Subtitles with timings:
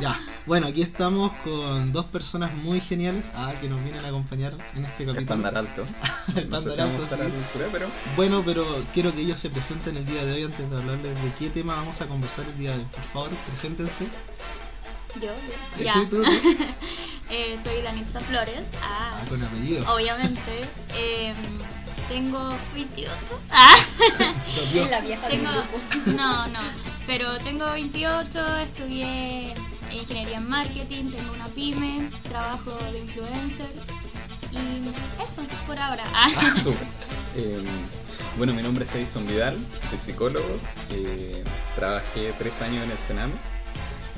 [0.00, 4.54] Ya, bueno, aquí estamos con dos personas muy geniales ah, que nos vienen a acompañar
[4.74, 5.20] en este capítulo.
[5.20, 5.84] Estándar alto.
[6.36, 7.16] Estándar alto, sí.
[7.70, 7.88] pero...
[8.16, 11.34] Bueno, pero quiero que ellos se presenten el día de hoy antes de hablarles de
[11.34, 12.86] qué tema vamos a conversar el día de hoy.
[12.92, 14.08] Por favor, preséntense.
[15.16, 15.32] Yo, yo.
[15.76, 15.92] Sí, Ya.
[15.94, 16.30] sí, tú, tú.
[17.32, 18.62] Eh, soy Danitza Flores.
[18.82, 19.84] Ah, Ah, con apellido.
[19.94, 20.62] obviamente.
[20.98, 21.36] Em,
[22.08, 23.12] tengo 28.
[23.52, 23.76] Ah.
[24.74, 25.52] Es la vieja del tengo.
[25.52, 25.78] grupo.
[26.16, 26.58] No, no.
[27.06, 29.54] Pero tengo 28, estudié
[29.92, 33.70] ingeniería en marketing, tengo una pyme, trabajo de influencer.
[34.52, 36.04] Y eso, por ahora.
[36.14, 36.28] Ah.
[37.36, 37.62] Eh,
[38.36, 39.56] bueno, mi nombre es Edison Vidal,
[39.88, 40.58] soy psicólogo.
[40.90, 41.44] eh,
[41.76, 43.34] trabajé tres años en el Sename.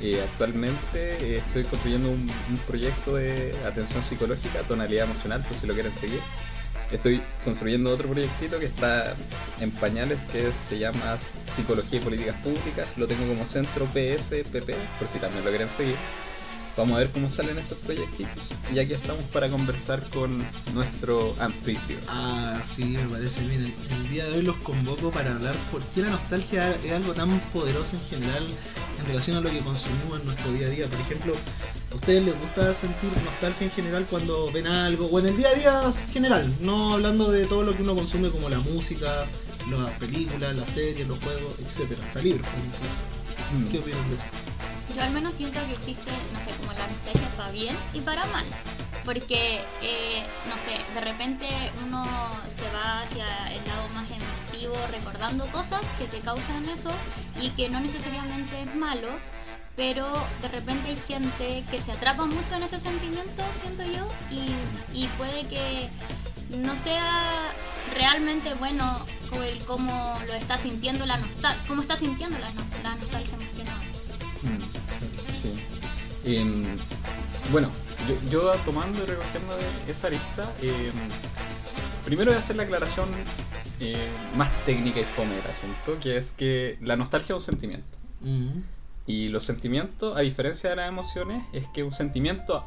[0.01, 5.67] Eh, actualmente eh, estoy construyendo un, un proyecto de atención psicológica, tonalidad emocional, por si
[5.67, 6.21] lo quieren seguir.
[6.93, 9.15] Estoy construyendo otro proyectito que está
[9.59, 11.17] en pañales que se llama
[11.55, 12.87] Psicología y Políticas Públicas.
[12.97, 15.95] Lo tengo como centro PSPP, por si también lo quieren seguir.
[16.75, 18.51] Vamos a ver cómo salen esos proyectitos.
[18.73, 22.01] Y aquí estamos para conversar con nuestro anfitrión.
[22.07, 23.61] Ah, sí, me parece bien.
[23.61, 27.13] El, el día de hoy los convoco para hablar por qué la nostalgia es algo
[27.13, 28.49] tan poderoso en general
[28.99, 30.87] en relación a lo que consumimos en nuestro día a día.
[30.87, 31.35] Por ejemplo,
[31.91, 35.05] ¿a ustedes les gusta sentir nostalgia en general cuando ven algo?
[35.05, 38.29] O en el día a día general, no hablando de todo lo que uno consume
[38.29, 39.27] como la música,
[39.69, 42.47] las películas, las series, los juegos, etcétera, hasta libros.
[42.47, 43.03] por incluso.
[43.53, 43.71] Mm.
[43.71, 44.52] ¿Qué opinan de eso?
[44.95, 48.25] Yo al menos siento que existe, no sé, como la nostalgia para bien y para
[48.27, 48.45] mal.
[49.03, 51.47] Porque, eh, no sé, de repente
[51.85, 52.03] uno
[52.55, 56.91] se va hacia el lado más emotivo recordando cosas que te causan eso
[57.41, 59.09] y que no necesariamente es malo,
[59.75, 64.53] pero de repente hay gente que se atrapa mucho en ese sentimiento, siento yo, y,
[64.97, 65.89] y puede que
[66.57, 67.51] no sea
[67.95, 69.05] realmente bueno
[69.41, 72.51] el cómo lo está sintiendo la nostalgia, cómo está sintiendo la
[72.95, 73.37] nostalgia
[76.25, 76.63] Em,
[77.51, 77.69] bueno,
[78.07, 80.93] yo, yo tomando y recogiendo de esa lista, em,
[82.05, 83.09] primero voy a hacer la aclaración
[83.79, 87.97] eh, más técnica y fome del asunto, que es que la nostalgia es un sentimiento.
[88.21, 88.61] Mm.
[89.05, 92.65] Y los sentimientos, a diferencia de las emociones, es que un sentimiento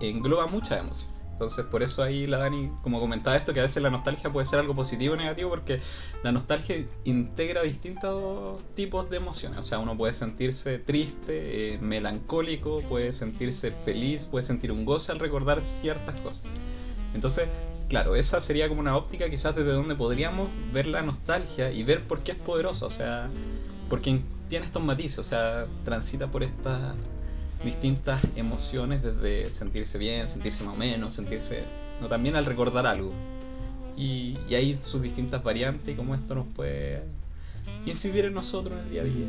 [0.00, 1.15] engloba muchas emociones.
[1.36, 4.46] Entonces, por eso ahí la Dani, como comentaba esto, que a veces la nostalgia puede
[4.46, 5.82] ser algo positivo o negativo, porque
[6.22, 9.58] la nostalgia integra distintos tipos de emociones.
[9.58, 15.12] O sea, uno puede sentirse triste, eh, melancólico, puede sentirse feliz, puede sentir un goce
[15.12, 16.44] al recordar ciertas cosas.
[17.12, 17.50] Entonces,
[17.90, 22.02] claro, esa sería como una óptica quizás desde donde podríamos ver la nostalgia y ver
[22.04, 22.86] por qué es poderosa.
[22.86, 23.28] O sea,
[23.90, 26.94] porque tiene estos matices, o sea, transita por estas
[27.66, 31.64] distintas emociones desde sentirse bien, sentirse más o menos, sentirse...
[32.00, 33.12] No, también al recordar algo.
[33.96, 37.02] Y, y hay sus distintas variantes y cómo esto nos puede
[37.84, 39.26] incidir en nosotros en el día a día.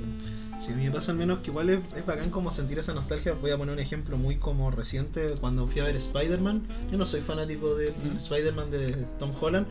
[0.59, 2.93] Sí, a mí me pasa al menos que igual es, es bacán como sentir esa
[2.93, 3.33] nostalgia.
[3.33, 6.67] Voy a poner un ejemplo muy como reciente cuando fui a ver Spider-Man.
[6.91, 8.17] Yo no soy fanático del Mm.
[8.17, 9.67] Spider-Man de Tom Holland,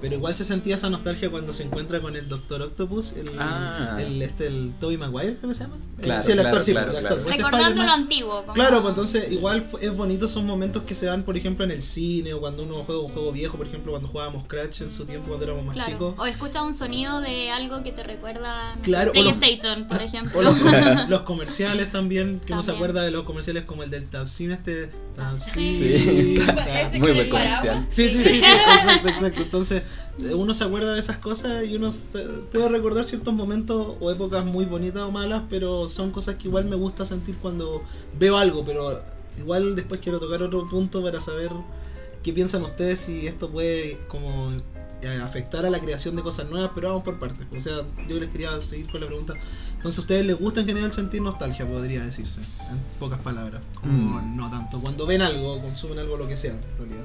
[0.00, 3.96] pero igual se sentía esa nostalgia cuando se encuentra con el Doctor Octopus, el, Ah.
[4.00, 5.76] el, este, el Tobey Maguire, que se llama.
[6.00, 7.08] Claro, sí, el actor, claro, sí, claro, el actor.
[7.10, 7.22] claro.
[7.24, 8.40] Pues Recordando lo antiguo.
[8.42, 11.70] como- Claro, pues entonces igual es bonito esos momentos que se dan, por ejemplo, en
[11.70, 14.90] el cine o cuando uno juega un juego viejo, por ejemplo, cuando jugábamos Crash en
[14.90, 15.92] su tiempo cuando éramos más Claro.
[15.92, 16.14] chicos.
[16.18, 18.90] O escuchas un sonido de algo que te recuerda no sé,
[19.22, 19.38] los-
[19.88, 20.23] por ejemplo.
[20.34, 20.56] O los,
[21.08, 24.88] los comerciales también, que uno se acuerda de los comerciales como el del Tapsin este.
[25.14, 25.78] Tapsin.
[25.78, 26.38] Sí.
[26.98, 27.86] Muy buen comercial.
[27.90, 28.36] Sí, sí, sí, sí,
[28.76, 29.42] exacto, exacto.
[29.42, 29.82] Entonces,
[30.18, 34.44] uno se acuerda de esas cosas y uno se- puede recordar ciertos momentos o épocas
[34.44, 37.82] muy bonitas o malas, pero son cosas que igual me gusta sentir cuando
[38.18, 39.02] veo algo, pero
[39.38, 41.50] igual después quiero tocar otro punto para saber
[42.22, 44.52] qué piensan ustedes si esto puede como
[45.06, 47.46] afectar a la creación de cosas nuevas, pero vamos por partes.
[47.54, 47.74] O sea,
[48.08, 49.34] yo les quería seguir con la pregunta.
[49.76, 53.60] Entonces, ¿a ustedes les gusta en general sentir nostalgia, podría decirse, en pocas palabras?
[53.82, 54.36] O Mm.
[54.36, 54.80] no tanto.
[54.80, 57.04] Cuando ven algo, consumen algo, lo que sea, en realidad.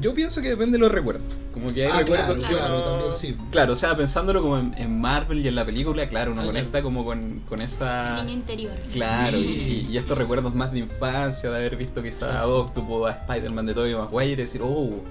[0.00, 1.22] Yo pienso que depende de los recuerdos.
[1.52, 3.36] Como que hay Ah, recuerdos claro, que claro, uno- también sí.
[3.50, 6.46] Claro, o sea, pensándolo como en, en Marvel y en la película, claro, uno Ah,
[6.46, 6.84] conecta claro.
[6.84, 8.20] como con, con esa...
[8.20, 8.74] El niño interior.
[8.90, 9.86] Claro, Sí.
[9.90, 12.60] y, y estos recuerdos más de infancia, de haber visto quizá a Exacto.
[12.62, 15.02] Octopus, a Spider-Man de Tobey Maguire y decir, oh,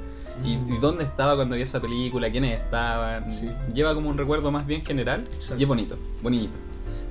[0.44, 2.30] ¿y, y dónde estaba cuando vi esa película?
[2.31, 3.30] ¿Quiénes estaban?
[3.31, 3.50] Sí.
[3.74, 5.60] Lleva como un recuerdo más bien general Exacto.
[5.60, 6.54] y es bonito, bonito.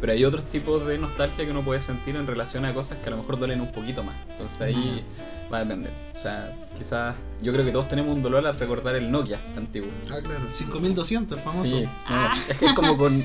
[0.00, 3.08] Pero hay otros tipos de nostalgia que uno puede sentir en relación a cosas que
[3.08, 4.16] a lo mejor duelen un poquito más.
[4.30, 5.04] Entonces ahí
[5.52, 5.92] va a depender.
[6.16, 9.90] O sea, quizás yo creo que todos tenemos un dolor al recordar el Nokia antiguo.
[10.10, 11.64] Ah, claro, el 5200, el famoso.
[11.66, 12.32] Sí, no, Ah.
[12.48, 13.22] es que es como con...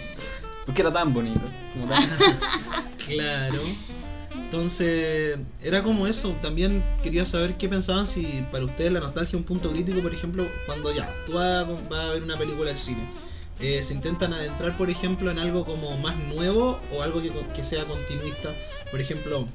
[0.66, 1.42] Porque era tan bonito.
[1.74, 2.02] como tan-
[3.08, 3.60] Claro.
[4.56, 6.34] Entonces, era como eso.
[6.42, 10.14] También quería saber qué pensaban si para ustedes la nostalgia es un punto crítico, por
[10.14, 13.06] ejemplo, cuando ya, tú vas a, vas a ver una película de cine
[13.60, 17.64] eh, se intentan adentrar, por ejemplo, en algo como más nuevo o algo que, que
[17.64, 18.54] sea continuista.
[18.92, 19.48] Por ejemplo,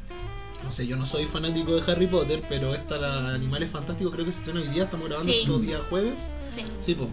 [0.64, 4.24] no sé, yo no soy fanático de Harry Potter, pero esta, la Animales Fantásticos, creo
[4.24, 5.40] que se estrena hoy día, estamos grabando Sí.
[5.40, 6.32] estos días jueves.
[6.54, 6.64] Sí.
[6.80, 7.08] Sí, pues.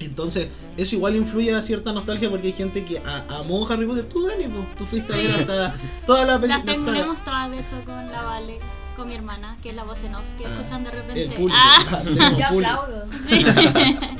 [0.00, 4.04] Entonces, eso igual influye a cierta nostalgia porque hay gente que a- amó Harry Potter.
[4.08, 5.74] Tú, Dani, pues, tú fuiste a ver hasta
[6.04, 6.92] toda la Las película.
[6.92, 8.58] tenemos todas de esto con la Vale,
[8.96, 11.24] con mi hermana, que es la voz en off, que Ah, escuchan de repente.
[11.24, 11.58] El público.
[11.62, 12.70] Ah, Ah, Yo público.
[12.70, 13.06] aplaudo.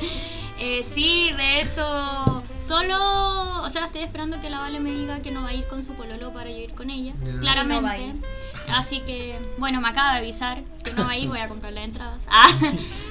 [0.61, 5.31] Eh, sí, de hecho, solo, o sea, estoy esperando que la Vale me diga que
[5.31, 7.31] no va a ir con su pololo para yo ir con ella, Ya.
[7.31, 8.05] Y no va a claramente.
[8.07, 8.25] ir.
[8.73, 11.73] Así que, bueno, me acaba de avisar que no va a ir, voy a comprar
[11.73, 12.19] las entradas.
[12.37, 12.49] Ah,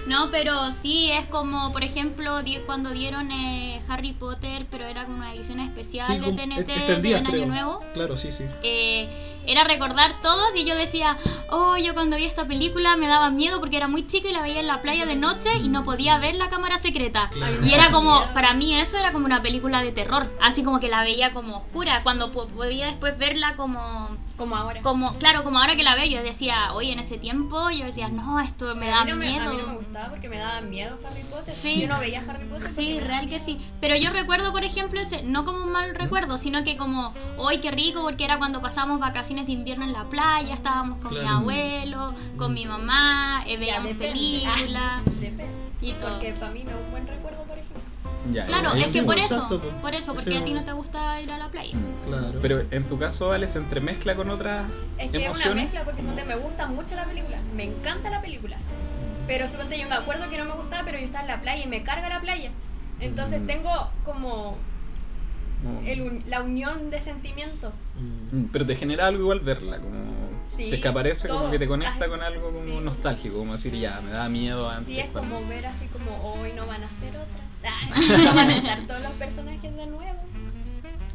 [0.07, 5.05] no, pero sí, es como, por ejemplo, di- cuando dieron eh, Harry Potter, pero era
[5.05, 7.45] como una edición especial Sí, de TNT extendidas, en Año creo.
[7.47, 7.83] Nuevo.
[7.93, 8.43] Claro, sí, sí.
[8.63, 9.07] eh,
[9.45, 11.17] era recordar todos y yo decía,
[11.49, 14.41] oh, yo cuando vi esta película me daba miedo porque era muy chica y la
[14.41, 17.29] veía en la playa de noche y no podía ver la cámara secreta.
[17.31, 17.65] Claro.
[17.65, 20.87] Y era como, para mí eso era como una película de terror, así como que
[20.89, 24.81] la veía como oscura, cuando po- podía después verla como, Como ahora.
[24.81, 28.07] como, claro, como ahora que la veo, yo decía, oye, en ese tiempo yo decía,
[28.09, 29.51] no, esto me a, da mí no me, a miedo.
[29.53, 31.53] mí no me gustaba porque me daba miedo Harry Potter.
[31.53, 31.81] Sí.
[31.81, 32.73] Yo no veía Harry Potter.
[32.73, 33.45] Sí, real que miedo.
[33.45, 33.57] sí.
[33.79, 37.59] Pero yo recuerdo, por ejemplo, ese, no como un mal recuerdo, sino que como, hoy
[37.59, 41.27] qué rico, porque era cuando pasamos vacaciones de invierno en la playa, estábamos con mi
[41.27, 44.13] abuelo, con mi mamá, eh, veíamos depende.
[44.13, 45.47] películas Depende.
[45.81, 46.09] y todo.
[46.13, 47.22] Porque para mí no es un buen recuerdo.
[48.31, 50.71] Ya, Claro, es que por eso, exacto, por eso, porque Ese- a ti no te
[50.71, 51.75] gusta ir a la playa.
[51.75, 52.07] Mm.
[52.07, 52.39] Claro.
[52.41, 54.65] Pero en tu caso, Vale, se entremezcla con otras
[54.97, 57.37] Es que es una mezcla porque suponte, me gusta mucho la película.
[57.55, 58.55] Me encanta la película.
[59.27, 61.63] Pero suponte, yo me acuerdo que no me gustaba, pero yo estaba en la playa
[61.63, 62.51] y me carga la playa.
[63.01, 63.45] Entonces Mm.
[63.47, 64.57] tengo como
[65.63, 65.77] Mm.
[65.87, 67.73] el un- la unión de sentimientos.
[67.99, 68.37] Mm.
[68.37, 70.13] Mm, Pero te genera algo igual verla, como
[70.45, 72.79] Sí, se aparece como que te conecta con algo como sí.
[72.83, 74.93] nostálgico, como decir ya, me da miedo antes.
[74.93, 77.42] Sí, es cuando- como ver así como hoy no van a ser otra.
[77.63, 80.19] Ay, no van a estar todos los personajes de nuevo.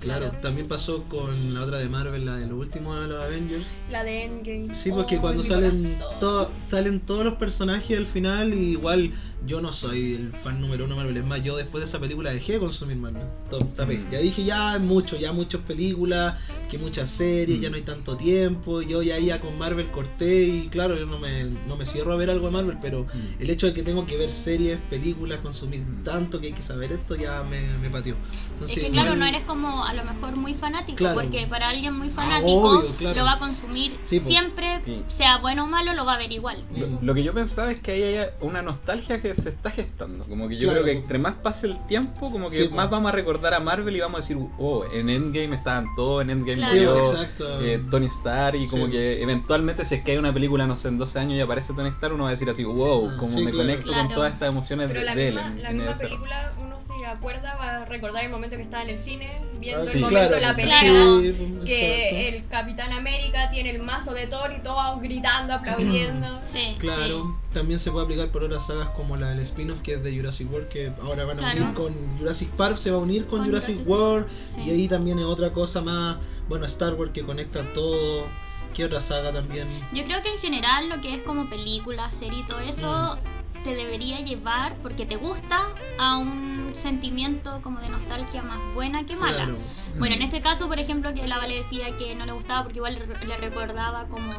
[0.00, 3.80] Claro, también pasó con la otra de Marvel, la de los últimos de los Avengers.
[3.90, 4.72] La de Endgame.
[4.72, 6.18] Sí, porque Oh, cuando salen, corazón.
[6.20, 9.10] to- salen todos los personajes al final, y igual
[9.46, 11.16] yo no soy el fan número uno de Marvel.
[11.16, 13.22] Es más, yo después de esa película dejé de consumir Marvel.
[13.50, 14.10] Mm.
[14.10, 16.38] Ya dije, ya es mucho, ya muchas películas,
[16.68, 17.62] que muchas series, Mm.
[17.62, 18.82] ya no hay tanto tiempo.
[18.82, 22.16] Yo ya, ya con Marvel corté, y claro, yo no me, no me cierro a
[22.16, 23.42] ver algo de Marvel, pero Mm.
[23.42, 26.04] el hecho de que tengo que ver series, películas, consumir Mm.
[26.04, 28.14] tanto que hay que saber esto, ya me, me pateó.
[28.16, 31.20] Es Entonces, que claro, no eres como a lo mejor muy fanático, Claro.
[31.20, 33.16] porque para alguien muy Ah, fanático obvio, claro.
[33.18, 35.02] lo va a consumir Sí, siempre, Sí.
[35.06, 36.64] sea bueno o malo, lo va a ver igual.
[36.70, 36.80] Mm.
[36.80, 40.24] Lo, lo que yo pensaba es que ahí hay una nostalgia que se está gestando.
[40.24, 42.76] Como que yo Claro, creo que entre más pase el tiempo, como que Sí, po.
[42.76, 46.22] más vamos a recordar a Marvel y vamos a decir, oh, en Endgame estaban todos,
[46.22, 47.04] en Endgame Claro.
[47.04, 47.60] Sí, exacto.
[47.60, 48.92] eh, Tony Stark y como Sí.
[48.92, 51.72] que eventualmente si es que hay una película, no sé, en 12 años y aparece
[51.74, 53.58] Tony Stark, uno va a decir así, wow, Ah, como sí, me claro.
[53.58, 54.06] conecto Claro.
[54.06, 55.34] con todas estas emociones Pero de, la de él.
[55.34, 58.62] misma, en- la en misma película, uno se acuerda, va a recordar el momento que
[58.62, 60.78] estaba en el cine, viendo Ah, sí, el momento de la pelea.
[60.80, 60.86] Sí,
[61.28, 61.64] exacto.
[61.64, 66.40] Que el Capitán América tiene el mazo de Thor y todos gritando, aplaudiendo.
[66.48, 70.02] Sí, Claro, también se puede aplicar por otras sagas como la del spin-off que es
[70.02, 71.62] de Jurassic World, que ahora van a Claro.
[71.62, 74.62] unir con Jurassic Park, se va a unir con, Con Jurassic, Jurassic World, sí.
[74.66, 76.16] y ahí también es otra cosa más,
[76.48, 78.26] bueno, Star Wars que conecta todo.
[78.74, 79.66] ¿Qué otra saga también?
[79.92, 83.37] Yo creo que en general lo que es como película, serie y todo eso Mm.
[83.62, 85.60] Te debería llevar, porque te gusta,
[85.98, 89.44] a un sentimiento como de nostalgia más buena que mala.
[89.44, 89.58] Claro.
[89.98, 90.18] Bueno, Mm.
[90.18, 92.94] en este caso, por ejemplo, que la Vale decía que no le gustaba porque igual
[92.94, 94.30] le, le recordaba como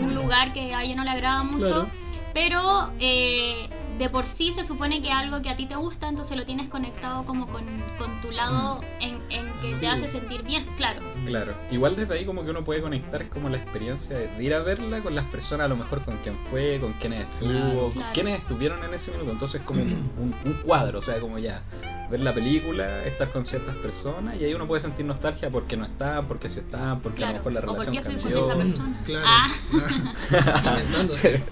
[0.00, 1.86] un lugar que a ella no le agrada mucho, Claro.
[2.32, 6.36] pero eh, de por sí se supone que algo que a ti te gusta, entonces
[6.36, 7.64] lo tienes conectado como con,
[7.98, 11.00] con tu lado en, en que te hace sentir bien, claro.
[11.24, 14.60] Claro, igual desde ahí como que uno puede conectar como la experiencia de ir a
[14.60, 17.80] verla con las personas a lo mejor con quien fue, con quienes estuvo, Claro.
[17.82, 18.10] con Claro.
[18.14, 19.32] quienes estuvieron en ese minuto.
[19.32, 21.62] Entonces como un, un cuadro, o sea, como ya
[22.10, 25.84] ver la película, estar con ciertas personas y ahí uno puede sentir nostalgia porque no
[25.86, 28.48] están, porque sí están, porque a lo mejor la O por relación qué fui con
[28.48, 28.66] cambió.
[28.68, 29.02] esa persona.
[29.04, 29.26] Claro.
[29.28, 29.46] Ah.
[30.64, 30.78] Ah.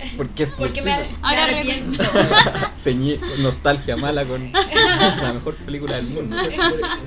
[0.16, 0.46] ¿Por qué
[0.82, 2.04] me, me Ahora arrepiento.
[2.84, 6.36] Teñí nostalgia mala con la mejor película del mundo.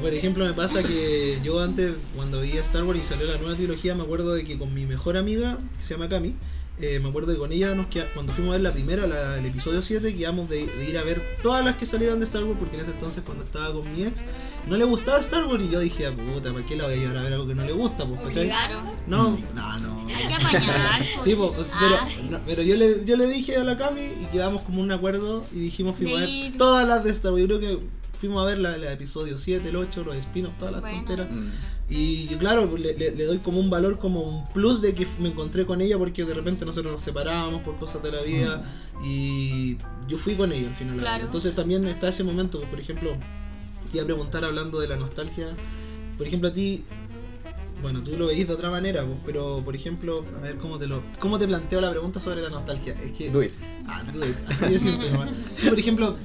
[0.02, 3.56] Por, ejemplo, me pasa que yo antes, cuando veía Star Wars y salió la nueva
[3.56, 6.36] trilogía, me acuerdo de que con mi mejor amiga, que se llama Cami,
[6.80, 9.40] eh, me acuerdo que con ella, nos queda- cuando fuimos a ver la primera, la-
[9.40, 12.44] el episodio 7, quedamos de, de ir a ver todas las que salieron de Star
[12.44, 14.22] Wars, porque en ese entonces, cuando estaba con mi ex,
[14.68, 16.98] no le gustaba Star Wars y yo dije, ah, puta, ¿para qué la voy a
[16.98, 18.06] llevar a ver algo que no le gusta?
[18.06, 18.36] Pues.
[19.08, 19.44] No, Mm.
[19.56, 20.08] no, no.
[20.16, 21.02] Hay que apañar.
[21.20, 21.52] Sí, pues.
[21.56, 21.98] pues, pero,
[22.30, 25.46] no, pero yo, le, yo le dije a la Cami y quedamos como un acuerdo
[25.52, 27.42] y dijimos fuimos a ver todas las de Star Wars.
[27.48, 27.86] Yo creo que
[28.20, 30.98] fuimos a ver la, la episodio 7, el 8, los spin-offs, todas las Bueno.
[30.98, 31.28] tonteras.
[31.32, 31.50] Mm.
[31.90, 35.08] Y yo, claro, le, le- le doy como un valor, como un plus de que
[35.20, 38.62] me encontré con ella porque de repente nosotros nos separábamos por cosas de la vida
[39.04, 39.78] y
[40.08, 41.00] yo fui con ella al final.
[41.00, 41.26] Claro.
[41.26, 43.12] Entonces también está ese momento, por ejemplo,
[43.92, 45.56] te iba a preguntar hablando de la nostalgia.
[46.18, 46.84] Por ejemplo, a ti,
[47.82, 50.88] bueno, tú lo veís de otra manera, pues, pero por ejemplo, a ver cómo te
[50.88, 52.96] lo, cómo te planteo la pregunta sobre la nostalgia.
[52.96, 53.54] Es que, Do it.
[53.88, 55.10] ah, do it, así de simple.
[55.56, 56.18] Sí, por ejemplo,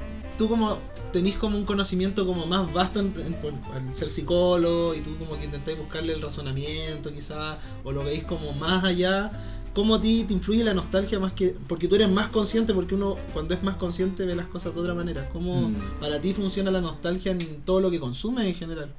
[0.42, 0.78] tú como
[1.12, 5.16] tenés como un conocimiento como más vasto en, en- por- al ser psicólogo y tú
[5.18, 9.30] como que intentáis buscarle el razonamiento quizás o lo veis como más allá.
[9.74, 11.56] ¿Cómo a ti te influye la nostalgia más que...
[11.66, 14.80] Porque tú eres más consciente, porque uno cuando es más consciente ve las cosas de
[14.80, 15.28] otra manera.
[15.30, 15.76] ¿Cómo Mm.
[16.00, 18.92] para ti funciona la nostalgia en todo lo que consumes en general?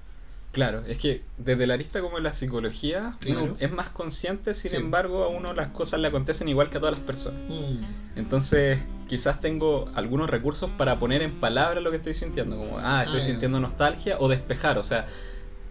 [0.54, 3.44] Claro, es que desde la arista como en la psicología, Claro.
[3.46, 4.78] uno es más consciente, sin Sí.
[4.78, 7.42] embargo, a uno las cosas le acontecen igual que a todas las personas.
[7.50, 7.84] Mm,
[8.16, 8.78] Entonces,
[9.10, 13.20] quizás tengo algunos recursos para poner en palabras lo que estoy sintiendo, como, ah, estoy
[13.20, 15.08] Ah, sintiendo nostalgia o despejar, o sea,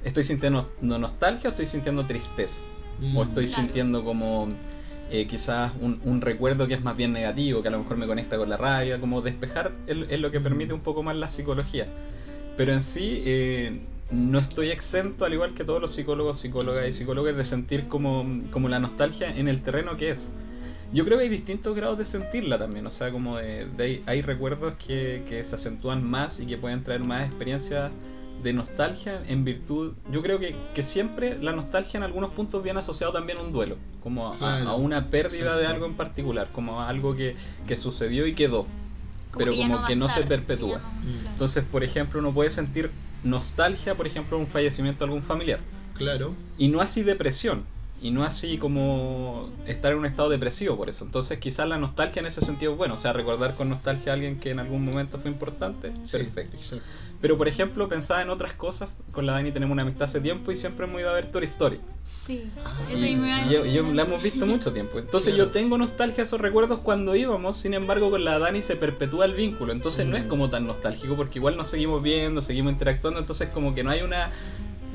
[0.02, 2.60] estoy sintiendo no- nostalgia o estoy sintiendo tristeza,
[2.98, 3.62] mm, o estoy Claro.
[3.62, 4.48] sintiendo como
[5.12, 8.06] eh, quizás un, un recuerdo que es más bien negativo, que a lo mejor me
[8.08, 10.42] conecta con la rabia, como despejar es, es lo que Mm.
[10.42, 11.86] permite un poco más la psicología.
[12.56, 16.92] Pero en sí, eh, no estoy exento, al igual que todos los psicólogos, psicólogas y
[16.92, 20.30] psicólogas, de sentir como, como la nostalgia en el terreno que es.
[20.92, 24.20] Yo creo que hay distintos grados de sentirla también, o sea, como de, de hay,
[24.20, 27.90] recuerdos que, que se acentúan más y que pueden traer más experiencias
[28.42, 32.80] de nostalgia en virtud, yo creo que, que siempre la nostalgia en algunos puntos viene
[32.80, 36.48] asociado también a un duelo, como a, Claro, a una pérdida de algo en particular,
[36.52, 38.66] como a algo que, que sucedió y quedó,
[39.38, 40.78] pero como que no se perpetúa.
[40.78, 41.30] no- claro.
[41.32, 42.90] Entonces, por ejemplo, uno puede sentir
[43.22, 45.60] nostalgia, por ejemplo, un fallecimiento de algún familiar.
[45.94, 46.34] Claro.
[46.58, 47.64] Y no así depresión.
[48.00, 51.04] Y no así como estar en un estado depresivo por eso.
[51.04, 52.94] Entonces quizás la nostalgia en ese sentido es bueno.
[52.94, 55.92] O sea, recordar con nostalgia a alguien que en algún momento fue importante.
[56.02, 56.56] Sí, Perfecto.
[56.56, 56.84] Exacto.
[57.22, 58.92] Pero por ejemplo, pensaba en otras cosas.
[59.12, 61.44] Con la Dani tenemos una amistad hace tiempo y siempre hemos ido a ver Toy
[61.44, 61.80] Story.
[62.04, 64.98] Sí, Ah, eso Y me yo, yo la hemos visto mucho tiempo.
[64.98, 65.46] Entonces Claro.
[65.48, 67.56] yo tengo nostalgia a esos recuerdos cuando íbamos.
[67.56, 69.72] Sin embargo, con la Dani se perpetúa el vínculo.
[69.72, 70.28] Entonces no es Mm.
[70.28, 73.20] como tan nostálgico porque igual nos seguimos viendo, seguimos interactuando.
[73.20, 74.30] Entonces como que no hay una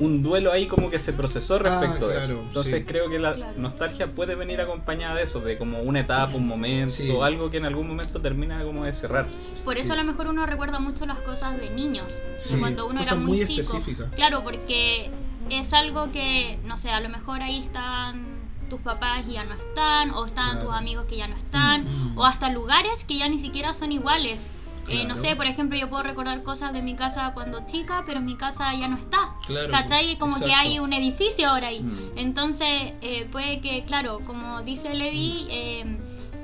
[0.00, 2.40] un duelo ahí como que se procesó respecto Ah, de eso.
[2.46, 2.84] Entonces sí.
[2.84, 3.58] creo que la Claro.
[3.58, 7.10] nostalgia puede venir acompañada de eso, de como una etapa, un momento, Sí.
[7.20, 9.36] algo que en algún momento termina como de cerrarse.
[9.64, 9.90] Por eso Sí.
[9.92, 13.20] a lo mejor uno recuerda mucho las cosas de niños, de cuando uno cosas era
[13.20, 13.60] muy, muy chico.
[13.60, 14.08] específicas.
[14.14, 15.10] Claro, porque
[15.50, 18.38] es algo que, no sé, a lo mejor ahí están
[18.70, 20.66] tus papás y ya no están, o están Claro.
[20.66, 22.18] tus amigos que ya no están, Mm.
[22.18, 24.42] o hasta lugares que ya ni siquiera son iguales.
[24.88, 28.20] Eh, no sé, por ejemplo, yo puedo recordar cosas de mi casa cuando chica, pero
[28.20, 29.34] mi casa ya no está.
[29.46, 29.70] Claro.
[29.70, 30.16] ¿Cachai?
[30.18, 31.80] Como que hay un edificio ahora ahí.
[31.80, 32.12] Mm.
[32.16, 35.84] Entonces, eh, puede que, claro, como dice Levi, eh,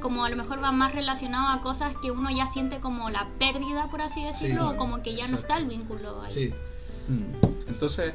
[0.01, 3.27] como a lo mejor va más relacionado a cosas que uno ya siente como la
[3.39, 6.29] pérdida, por así decirlo, Sí, o como que ya no está el vínculo ahí.
[6.29, 6.55] Sí.
[7.09, 7.33] Mm.
[7.67, 8.13] Entonces,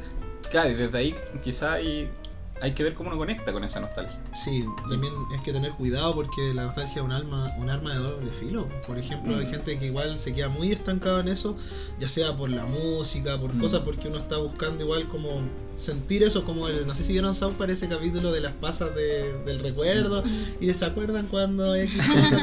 [0.51, 2.11] claro, y desde ahí quizá hay,
[2.61, 4.19] hay que ver cómo uno conecta con esa nostalgia.
[4.33, 7.99] Sí, también es que tener cuidado porque la nostalgia es un arma, un arma de
[7.99, 8.67] doble filo.
[8.87, 9.49] Por ejemplo, hay Mm.
[9.49, 11.55] gente que igual se queda muy estancada en eso,
[11.99, 13.59] ya sea por la música, por Mm.
[13.59, 15.41] cosas, porque uno está buscando igual como
[15.79, 18.93] sentir eso, como el, no sé si vieron South para ese capítulo de las pasas
[18.95, 20.23] de- del recuerdo
[20.59, 21.91] y se acuerdan cuando X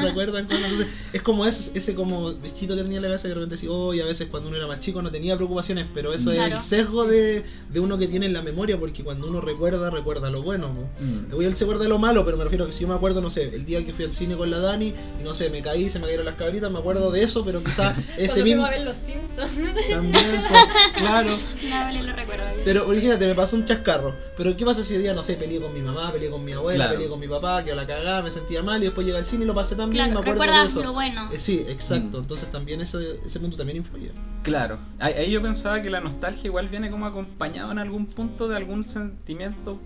[0.01, 0.65] se acuerdan cuando.
[0.65, 3.55] Entonces, es como eso, ese como bichito que tenía en la cabeza que de repente
[3.55, 6.31] decía, oh, y a veces cuando uno era más chico no tenía preocupaciones, pero eso
[6.31, 6.53] es Claro.
[6.55, 10.29] el sesgo de, de uno que tiene en la memoria, porque cuando uno recuerda, recuerda
[10.29, 10.69] lo bueno.
[10.73, 10.81] ¿no?
[11.05, 11.31] Mm.
[11.31, 12.95] Voy él se acuerda de lo malo, pero me refiero a que si yo me
[12.95, 15.49] acuerdo, no sé, el día que fui al cine con la Dani y no sé,
[15.49, 18.65] me caí, se me cayeron las cabritas, me acuerdo de eso, pero quizás ese mismo.
[18.65, 19.87] a ver los Simpsons.
[19.89, 20.63] También, pues,
[20.95, 21.37] claro.
[21.69, 22.45] La vale lo recuerdo.
[22.63, 24.15] Pero imagínate, me pasó un chascarro.
[24.35, 26.53] Pero ¿qué pasa si ese día, no sé, peleé con mi mamá, peleé con mi
[26.53, 26.93] abuela, Claro.
[26.95, 29.25] peleé con mi papá, que a la cagada me sentía mal y después llegué al
[29.25, 30.83] cine y lo pasé tan bien Claro, me acuerdo de eso.
[30.83, 31.29] lo bueno.
[31.31, 32.17] Eh, sí, exacto.
[32.17, 32.21] Mm.
[32.21, 34.11] Entonces también ese, ese punto también influye.
[34.43, 38.47] Claro, ahí, ahí yo pensaba que la nostalgia igual viene como acompañado en algún punto
[38.47, 39.79] de algún sentimiento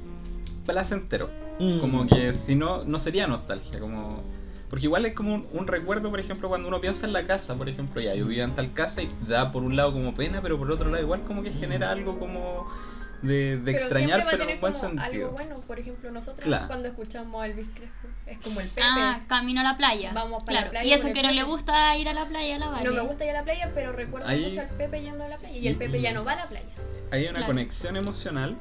[0.66, 1.30] placentero.
[1.60, 1.80] Mm.
[1.80, 4.24] Como que si no, no sería nostalgia, como...
[4.70, 7.56] Porque igual es como un, un recuerdo, por ejemplo, cuando uno piensa en la casa,
[7.56, 10.42] por ejemplo, ya, yo vivía en tal casa y da por un lado como pena,
[10.42, 12.70] pero por otro lado igual como que genera algo como
[13.22, 15.26] de, de Pero extrañar, siempre va a pero en tener buen como sentido.
[15.28, 15.56] algo bueno.
[15.68, 16.68] Por ejemplo, nosotros Claro.
[16.68, 18.82] cuando escuchamos a Elvis Crespo, es como el Pepe.
[18.84, 20.12] Ah, camino a la playa.
[20.14, 20.72] Vamos para la claro.
[20.72, 22.84] playa Y eso que no le gusta ir a la playa, la vale.
[22.90, 25.28] No me gusta ir a la playa, pero recuerdo Ahí- mucho al Pepe yendo a
[25.28, 25.58] la playa.
[25.58, 26.66] Y el Pepe ya no va a la playa.
[27.12, 27.48] Hay una Claro.
[27.48, 28.58] conexión emocional.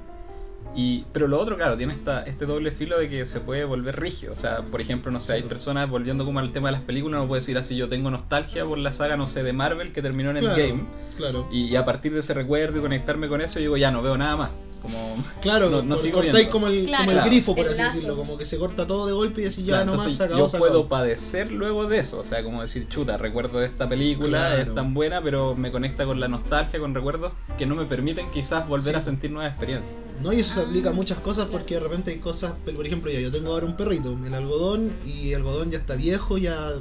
[0.77, 3.99] Y, pero lo otro, claro, tiene esta, este doble filo de que se puede volver
[4.01, 4.33] rígido.
[4.33, 7.21] O sea, por ejemplo, no sé, hay personas, volviendo como al tema de las películas,
[7.21, 10.01] no puedo decir así, yo tengo nostalgia por la saga, no sé, de Marvel que
[10.01, 10.85] terminó en el Claro, game.
[11.17, 11.49] claro.
[11.51, 14.17] Y, y a partir de ese recuerdo y conectarme con eso, digo, ya no veo
[14.17, 14.51] nada más.
[14.83, 17.03] Como, Claro, No- no cortáis como el, Claro.
[17.05, 17.31] como el Claro.
[17.31, 17.95] grifo, por El así lazo.
[17.95, 20.49] decirlo, como que se corta todo de golpe y así ya Claro, nomás acabó, yo
[20.49, 22.19] se puedo padecer luego de eso.
[22.19, 24.63] O sea, como decir, chuta, recuerdo de esta película, Claro.
[24.63, 28.31] es tan buena, pero me conecta con la nostalgia, con recuerdos que no me permiten
[28.31, 28.99] quizás volver Sí.
[28.99, 29.97] a sentir nuevas experiencias.
[30.23, 32.77] No, y eso se Ah, aplica a muchas cosas porque de repente hay cosas, pero
[32.77, 35.95] por ejemplo, ya yo tengo ahora un perrito, el algodón, y el algodón ya está
[35.95, 36.73] viejo, ya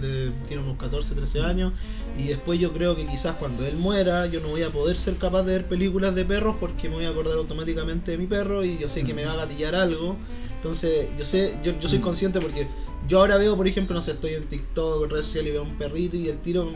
[0.00, 1.72] de- tiene unos 14, 13 años.
[2.18, 5.14] Y después yo creo que quizás cuando él muera, yo no voy a poder ser
[5.16, 8.64] capaz de ver películas de perros porque me voy a acordar automáticamente de mi perro
[8.64, 10.16] y yo sé que me va a gatillar algo.
[10.56, 12.66] Entonces, yo sé, yo, yo soy consciente porque
[13.06, 15.62] yo ahora veo, por ejemplo, no sé, estoy en TikTok, en redes sociales y veo
[15.62, 16.70] un perrito y el tiro,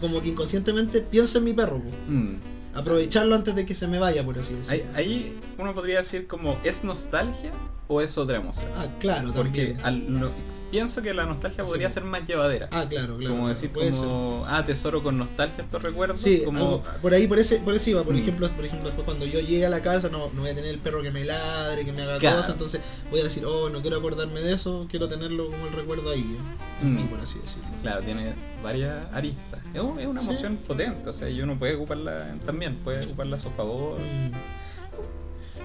[0.00, 1.82] como que inconscientemente pienso en mi perro.
[2.06, 2.36] Mm.
[2.78, 4.90] Aprovecharlo antes de que se me vaya, por así decirlo.
[4.94, 7.52] Ahí, ahí uno podría decir como, ¿es nostalgia
[7.90, 8.70] o es otra emoción?
[8.76, 9.86] Ah, claro, Porque también.
[10.12, 10.32] al- lo-
[10.70, 12.68] pienso que la nostalgia podría ser más llevadera.
[12.70, 13.34] Ah, claro, claro.
[13.34, 13.90] como decir ser.
[14.06, 16.20] como, ah, tesoro con nostalgia estos recuerdos.
[16.20, 18.04] Sí, como, algo- por ahí, por ese, por ese iba.
[18.04, 18.18] Por Mm.
[18.18, 20.70] ejemplo, por ejemplo, después cuando yo llegue a la casa no, no voy a tener
[20.70, 22.36] el perro que me ladre, que me haga Claro.
[22.36, 22.80] cosas, entonces
[23.10, 26.20] voy a decir, oh, no quiero acordarme de eso, quiero tenerlo como el recuerdo ahí,
[26.38, 26.82] ¿eh?
[26.82, 26.96] en Mm.
[26.96, 27.68] mí, por así decirlo.
[27.82, 29.60] Claro, tiene varias aristas.
[29.74, 30.30] Es, un- es una Sí.
[30.30, 33.98] emoción potente, o sea, y uno puede ocuparla también, puede ocuparla a su favor.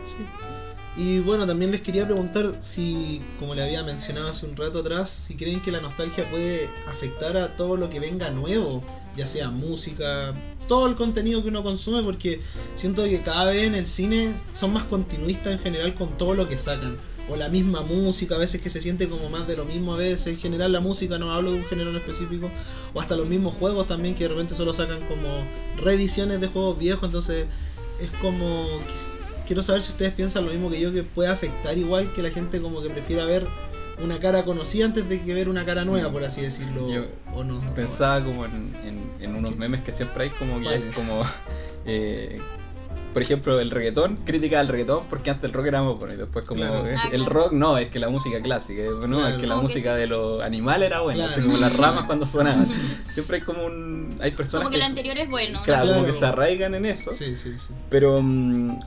[0.06, 0.18] Sí.
[0.96, 5.10] Y bueno, también les quería preguntar si, como le había mencionado hace un rato atrás,
[5.10, 8.84] si creen que la nostalgia puede afectar a todo lo que venga nuevo,
[9.16, 10.36] ya sea música,
[10.68, 12.42] todo el contenido que uno consume, porque
[12.76, 16.48] siento que cada vez en el cine son más continuistas en general con todo lo
[16.48, 16.96] que sacan.
[17.30, 19.98] O la misma música, a veces que se siente como más de lo mismo a
[19.98, 20.28] veces.
[20.28, 22.52] En general la música, no hablo de un género en específico.
[22.94, 25.46] O hasta los mismos juegos también, que de repente solo sacan como
[25.78, 27.04] reediciones de juegos viejos.
[27.06, 27.46] Entonces
[28.02, 28.66] es como...
[29.48, 32.30] Quiero saber si ustedes piensan lo mismo que yo, que puede afectar igual que la
[32.30, 33.46] gente como que prefiera ver
[34.02, 36.90] una cara conocida antes de que ver una cara nueva, por así decirlo.
[36.90, 37.60] Yo o no.
[37.76, 41.24] Pensaba como en, en- en unos memes que siempre hay como que es como
[41.86, 42.40] eh,
[43.14, 46.18] por ejemplo el reggaetón, crítica al reggaetón porque antes el rock era muy bueno y
[46.18, 46.84] después como Claro.
[46.98, 47.34] Ah, el claro.
[47.34, 49.28] rock no, es que la música clásica, eh, no, Claro.
[49.36, 52.26] es que la que música de los animales era buena, así como las ramas cuando
[52.26, 52.68] sonaban.
[53.12, 55.62] Siempre hay como un hay personas Como que lo anterior es bueno.
[55.64, 57.12] claro, como que se arraigan en eso.
[57.12, 57.74] Sí, sí, sí.
[57.90, 58.80] Pero mm,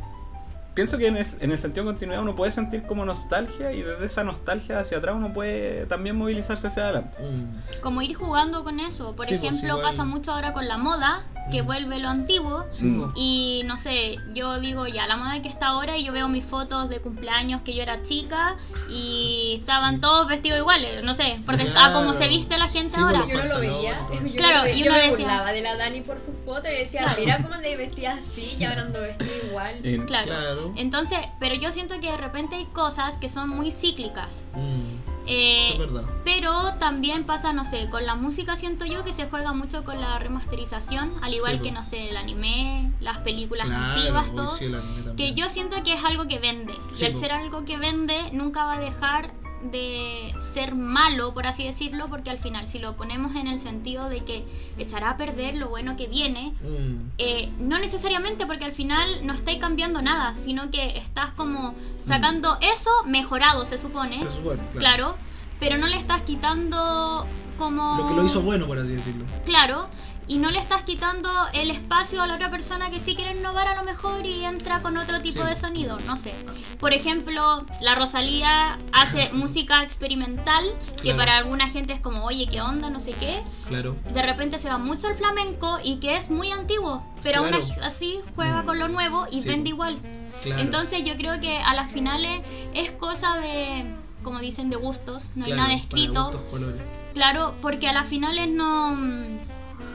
[0.76, 3.83] pienso que en, es- en el sentido de continuidad uno puede sentir como nostalgia y
[3.83, 7.18] desde esa nostalgia hacia atrás uno puede también movilizarse hacia adelante.
[7.21, 7.80] Mm.
[7.83, 9.16] Como ir jugando con eso.
[9.16, 9.90] Por Sí, pues, ejemplo, igual.
[9.90, 11.66] pasa mucho ahora con la moda, que Mm.
[11.66, 12.66] vuelve lo antiguo.
[12.68, 13.00] Sí, Mm.
[13.00, 13.12] po.
[13.16, 16.45] Y no sé, yo digo ya, la moda que está ahora y yo veo mis
[16.45, 18.56] fotos de cumpleaños que yo era chica
[18.90, 20.00] y estaban Sí.
[20.02, 21.90] todos vestidos iguales, no sé, por des- Claro.
[21.90, 23.25] a cómo se viste la gente Sí, ahora.
[23.26, 23.99] Yo no lo veía.
[24.12, 24.76] Yo, Claro, no lo veía.
[24.76, 27.17] y Yo me decía- burlaba de la Dani por sus fotos y decía, Claro.
[27.19, 29.30] mira cómo te vestías así y ahora ando vestida
[29.75, 30.07] igual.
[30.07, 30.26] Claro.
[30.26, 30.73] Claro.
[30.76, 34.29] Entonces, pero yo siento que de repente hay cosas que son muy cíclicas.
[34.55, 35.17] Mm.
[35.29, 36.09] Eh, Eso es verdad.
[36.25, 40.00] Pero también pasa, no sé, con la música siento yo que se juega mucho con
[40.00, 44.49] la remasterización, al igual Sí, que, no sé, el anime, las películas Claro, antiguas, todo.
[44.49, 46.75] sí, el anime Que yo siento que es algo que vende.
[46.91, 47.19] Sí, y al po.
[47.19, 52.30] ser algo que vende, nunca va a dejar de ser malo, por así decirlo, porque
[52.30, 54.45] al final, si lo ponemos en el sentido de que
[54.78, 57.10] echará a perder lo bueno que viene, Mm.
[57.19, 62.58] eh, no necesariamente porque al final no estáis cambiando nada, sino que estás como sacando
[62.60, 64.78] eso mejorado, se supone, Se supone, claro.
[64.78, 65.16] claro,
[65.58, 67.26] pero no le estás quitando
[67.58, 67.97] como...
[67.99, 69.25] Lo que lo hizo bueno, por así decirlo.
[69.47, 69.88] Claro,
[70.28, 73.69] y no le estás quitando el espacio a la otra persona que sí quiere innovar
[73.69, 75.49] a lo mejor y entra con otro tipo Sí.
[75.49, 76.34] de sonido, no sé.
[76.80, 80.65] Por ejemplo, la Rosalía hace música experimental,
[80.97, 81.19] que Claro.
[81.19, 82.91] para alguna gente es como, oye, ¿qué onda?
[82.91, 83.43] No sé qué.
[83.69, 83.97] Claro.
[84.12, 87.58] De repente se va mucho al flamenco y que es muy antiguo, pero Claro.
[87.62, 88.67] aún así juega Mm.
[88.67, 89.49] con lo nuevo y Sí.
[89.49, 89.99] vende igual.
[90.43, 90.60] Claro.
[90.60, 92.43] Entonces yo creo que a las finales
[92.75, 96.25] es cosa de, como dicen, de gustos, no hay nada escrito.
[96.25, 96.82] gustos, colores.
[97.15, 98.95] Claro, porque a las finales no.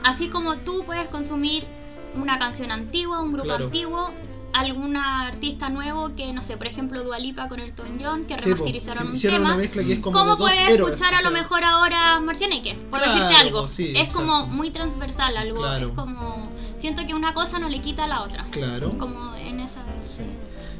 [0.04, 1.64] Así como tú puedes consumir
[2.14, 3.64] una canción antigua, un grupo Claro.
[3.66, 4.10] antiguo,
[4.52, 8.56] alguna artista nuevo que, no sé, por ejemplo, Dualipa con Elton John, que Sí, po,
[8.56, 9.48] remasterizaron un hicieron tema.
[9.54, 10.94] una mezcla que es como ¿Cómo de dos puedes héroes.
[10.94, 12.74] escuchar o a sea, lo mejor ahora Marcianeque?
[12.90, 13.68] Por Claro, decirte algo.
[13.68, 14.18] sí, es exacto.
[14.18, 15.56] como muy transversal algo.
[15.62, 15.88] Claro.
[15.88, 16.42] Es como.
[16.78, 18.44] Siento que una cosa no le quita a la otra.
[18.50, 18.90] Claro.
[18.98, 19.80] Como en esa.
[20.00, 20.24] Sí.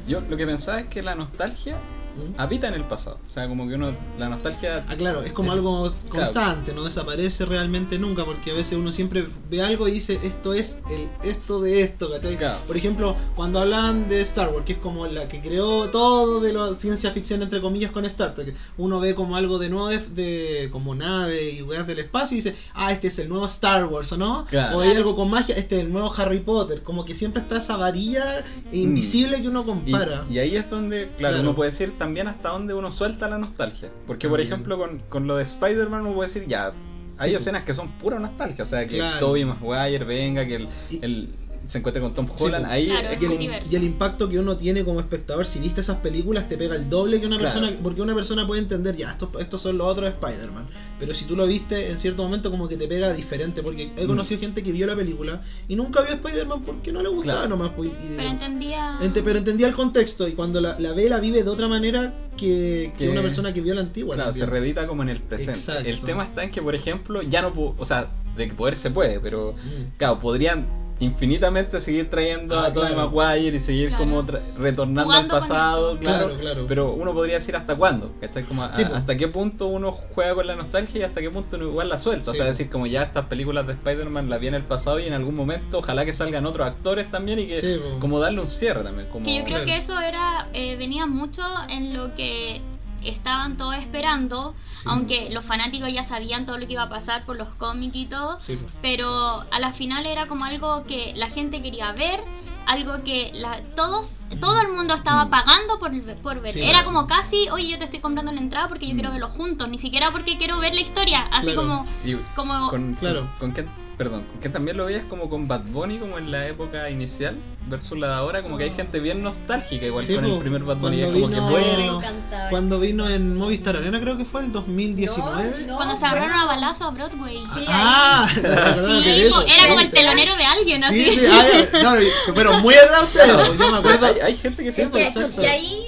[0.07, 1.77] Yo lo que pensaba es que la nostalgia
[2.15, 2.39] Mm.
[2.39, 3.19] habita en el pasado.
[3.25, 4.85] O sea, como que uno, la nostalgia...
[4.87, 6.09] Ah, claro, es como algo claro.
[6.09, 10.53] constante, no desaparece realmente nunca, porque a veces uno siempre ve algo y dice, esto
[10.53, 12.37] es el esto de esto, ¿cachai?
[12.37, 12.59] Claro.
[12.67, 16.53] Por ejemplo, cuando hablan de Star Wars, que es como la que creó todo de
[16.53, 19.97] la ciencia ficción, entre comillas, con Star Trek, uno ve como algo de nuevo, de,
[19.99, 23.85] de- como nave y weas del espacio y dice, ah, este es el nuevo Star
[23.85, 24.45] Wars, ¿o no?
[24.49, 24.77] Claro.
[24.77, 27.57] O hay algo con magia, este es el nuevo Harry Potter, como que siempre está
[27.57, 30.25] esa varilla invisible que uno compara.
[30.29, 31.39] y ahí es donde, claro, Claro.
[31.41, 33.89] uno puede decir también hasta dónde uno suelta la nostalgia.
[34.05, 36.73] Porque, por ejemplo, con, con lo de Spider-Man uno puede decir, ya,
[37.19, 38.63] hay Sí, escenas que son pura nostalgia.
[38.63, 39.19] O sea, que Claro.
[39.19, 41.35] Tobey Maguire venga, que el, Y- el-
[41.67, 44.57] se encuentra con Tom Holland, ahí Claro, es Y el, y el impacto que uno
[44.57, 47.53] tiene como espectador, si viste esas películas, te pega el doble que una Claro.
[47.53, 47.77] persona.
[47.81, 50.67] Porque una persona puede entender, ya, estos, estos son los otros Spider-Man.
[50.99, 53.61] Pero si tú lo viste en cierto momento, como que te pega diferente.
[53.63, 54.07] Porque he Mm.
[54.07, 57.49] conocido gente que vio la película y nunca vio Spider-Man porque no le gustaba Claro.
[57.57, 57.71] nomás.
[57.75, 58.97] pues, y- Pero entendía.
[59.01, 62.13] ente- pero entendía el contexto y cuando la, la ve, la vive de otra manera
[62.37, 64.15] que, que Que- una persona que vio la antigua.
[64.15, 65.59] Claro, se reedita como en el presente.
[65.59, 65.87] Exacto.
[65.89, 68.75] El tema está en que, por ejemplo, ya no puedo, o sea, de que poder
[68.75, 69.97] se puede, pero Mm.
[69.97, 70.65] claro, podrían
[71.03, 73.11] infinitamente seguir trayendo Ah, a Tobey claro.
[73.11, 74.03] Maguire y seguir Claro.
[74.05, 76.65] como tra- retornando Jugando al pasado, claro, Claro, claro.
[76.67, 78.43] Pero uno podría decir hasta cuándo, ¿cachai?
[78.43, 78.95] Como a- po.
[78.95, 81.99] hasta qué punto uno juega con la nostalgia y hasta qué punto uno igual la
[81.99, 82.25] suelta.
[82.25, 84.99] Sí, o sea, decir como ya estas películas de Spider-Man las vi en el pasado
[84.99, 88.39] y en algún momento ojalá que salgan otros actores también y que Sí, como darle
[88.41, 89.07] un cierre también.
[89.09, 89.25] Como...
[89.25, 89.65] Que yo creo Claro.
[89.65, 92.61] que eso era eh, venía mucho en lo que
[93.09, 94.83] estaban todos esperando, Sí.
[94.87, 98.05] aunque los fanáticos ya sabían todo lo que iba a pasar por los cómics y
[98.05, 98.67] todo, Sí, po.
[98.81, 102.19] pero a la final era como algo que la gente quería ver,
[102.65, 105.29] algo que la, todos, todo el mundo estaba Mm.
[105.29, 106.53] pagando por, por ver.
[106.53, 106.85] Sí, era sí.
[106.85, 108.97] como casi, oye, yo te estoy comprando la entrada porque yo Mm.
[108.97, 111.61] quiero verlo juntos, ni siquiera porque quiero ver la historia, así Claro.
[111.61, 113.27] como, Y como con, Claro.
[113.39, 113.65] con, con
[113.97, 117.35] perdón, quién también lo veías como con Bad Bunny como en la época inicial
[117.67, 120.63] versus la de ahora, como que hay gente bien nostálgica igual Sí, con el primer
[120.63, 121.97] Bad Bunny, como vino- que Me bueno.
[121.99, 122.49] encantaba.
[122.49, 125.53] Cuando vino en Movistar Arena, creo que fue el 2019.
[125.61, 127.37] No, no, cuando se agarraron a balazo a Broadway.
[127.53, 131.11] Sí, Ah, Sí, que eso, era como el telonero de alguien, así.
[131.11, 131.45] Sí, ah,
[131.83, 134.07] no, pero muy atrás pues, yo me acuerdo.
[134.07, 135.41] Hay, hay gente que Sí, sí, pues, Que- exacto.
[135.41, 135.85] Y ahí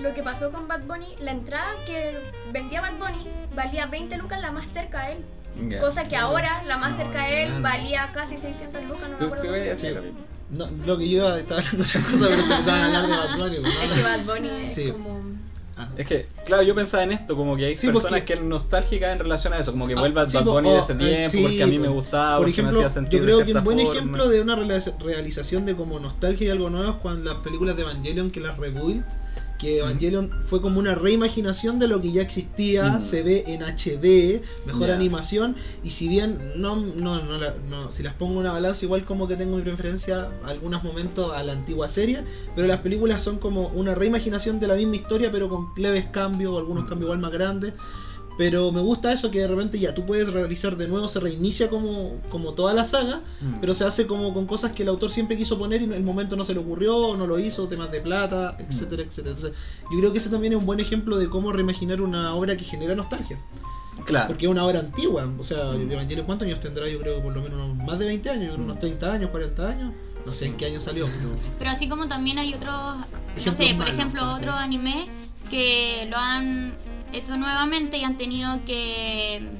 [0.00, 2.16] lo que pasó con Bad Bunny, la entrada que
[2.52, 5.18] vendía Bad Bunny valía 20 lucas la más cerca a él.
[5.68, 5.80] Ya.
[5.80, 9.24] Cosa que ahora la más No, cerca a él valía casi 600 lucas, no me
[9.26, 9.42] acuerdo.
[9.74, 9.88] tú Sí.
[10.50, 13.38] No, lo que yo estaba hablando de otra cosa, pero empezaban a hablar de Bad
[13.38, 13.58] Bunny.
[13.62, 14.90] no, Es que Bad Bunny es Sí.
[14.92, 15.20] como...
[15.76, 15.88] Ah.
[15.96, 19.12] Es que, claro, yo pensaba en esto, como que hay Sí, personas porque- que nostálgicas
[19.12, 20.96] en relación a eso, como que Ah, vuelva sí, Bad Bunny o, de ese eh,
[20.96, 21.82] tiempo, sí, porque a mí po.
[21.82, 23.92] me gustaba, Por porque ejemplo, me hacía sentir yo creo de que un buen forma.
[23.94, 27.76] ejemplo de una realiza- realización de como nostalgia y algo nuevo es cuando las películas
[27.76, 29.04] de Evangelion que las rebuild,
[29.60, 33.00] que Evangelion fue como una reimaginación de lo que ya existía, Mm.
[33.00, 38.14] se ve en HD, mejor animación, y si bien no, no, no, no, si las
[38.14, 41.88] pongo en una balanza, igual como que tengo mi preferencia algunos momentos a la antigua
[41.88, 42.22] serie,
[42.54, 46.52] pero las películas son como una reimaginación de la misma historia, pero con leves cambios
[46.52, 46.88] o algunos Mm.
[46.88, 47.74] cambios igual más grandes.
[48.38, 51.68] Pero me gusta eso que de repente ya tú puedes realizar de nuevo, se reinicia
[51.68, 53.60] como, como toda la saga, Mm.
[53.60, 56.02] pero se hace como con cosas que el autor siempre quiso poner y en el
[56.02, 59.34] momento no se le ocurrió, o no lo hizo, temas de plata, etcétera, etcétera.
[59.36, 59.52] Entonces,
[59.92, 62.64] yo creo que ese también es un buen ejemplo de cómo reimaginar una obra que
[62.64, 63.38] genera nostalgia.
[64.06, 64.28] Claro.
[64.28, 65.90] Porque es una obra antigua, o sea, Mm.
[65.92, 66.88] Evangelio, ¿cuántos años tendrá?
[66.88, 68.62] Yo creo que por lo menos unos- más de 20 años, Mm.
[68.62, 69.92] unos 30 años, 40 años.
[70.24, 71.28] No sé en qué año salió, pero.
[71.58, 72.74] Pero así como también hay otros,
[73.44, 75.06] no sé, por malos, ejemplo, otros anime
[75.50, 76.78] que lo han
[77.12, 79.50] hecho nuevamente y han tenido que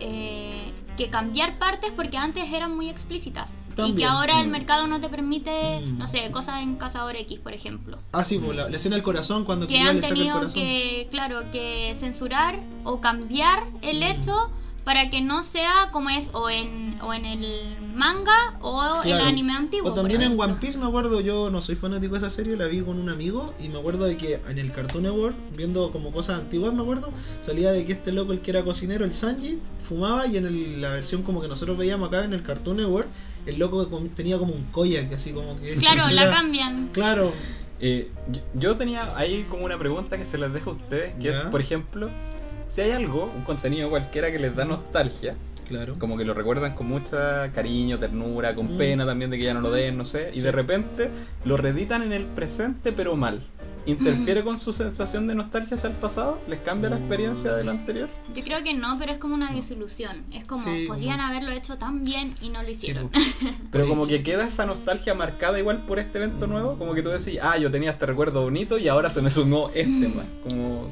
[0.00, 4.50] eh, que cambiar partes porque antes eran muy explícitas y que ahora el Mm.
[4.50, 5.96] mercado no te permite, Mm.
[5.98, 7.98] no sé, cosas en Cazador X, por ejemplo.
[8.12, 10.36] Ah, sí, pues la, la escena del corazón, cuando Que han le saca el tenido
[10.38, 10.60] corazón.
[10.60, 14.02] que, claro, que censurar o cambiar el Mm.
[14.02, 14.50] hecho
[14.84, 19.14] para que no sea como es o en, o en el manga o en el
[19.16, 19.24] Claro.
[19.28, 19.90] anime antiguo.
[19.90, 20.38] O también en.
[20.40, 23.08] One Piece me acuerdo, yo no soy fanático de esa serie, la vi con un
[23.10, 26.82] amigo y me acuerdo de que en el Cartoon Network, viendo como cosas antiguas me
[26.82, 30.46] acuerdo, salía de que este loco, el que era cocinero, el Sanji, fumaba y en
[30.46, 33.08] el- la versión como que nosotros veíamos acá en el Cartoon Network,
[33.46, 35.74] el loco tenía como un koyak, así como que...
[35.76, 36.88] Claro, la era- cambian.
[36.92, 37.32] Claro,
[37.82, 38.10] Eh,
[38.52, 41.62] yo, tenía ahí como una pregunta que se les dejo a ustedes, que es, por
[41.62, 42.10] ejemplo,
[42.70, 45.36] si hay algo, un contenido cualquiera que les da nostalgia,
[45.68, 45.94] claro.
[45.98, 48.78] como que lo recuerdan con mucha cariño, ternura, con Mm.
[48.78, 51.10] pena también de que ya no lo den, no sé, y de repente
[51.44, 53.42] lo reeditan en el presente pero mal.
[53.86, 56.38] ¿Interfiere con su sensación de nostalgia hacia el pasado?
[56.46, 58.10] ¿Les cambia la experiencia del anterior?
[58.36, 60.26] Yo creo que no, pero es como una desilusión.
[60.32, 63.10] Es como, Sí, podrían como- haberlo hecho tan bien y no lo hicieron.
[63.72, 67.08] Pero como que queda esa nostalgia marcada igual por este evento nuevo, como que tú
[67.08, 70.26] decís, ah, yo tenía este recuerdo bonito y ahora se me sumó este más.
[70.46, 70.86] Como,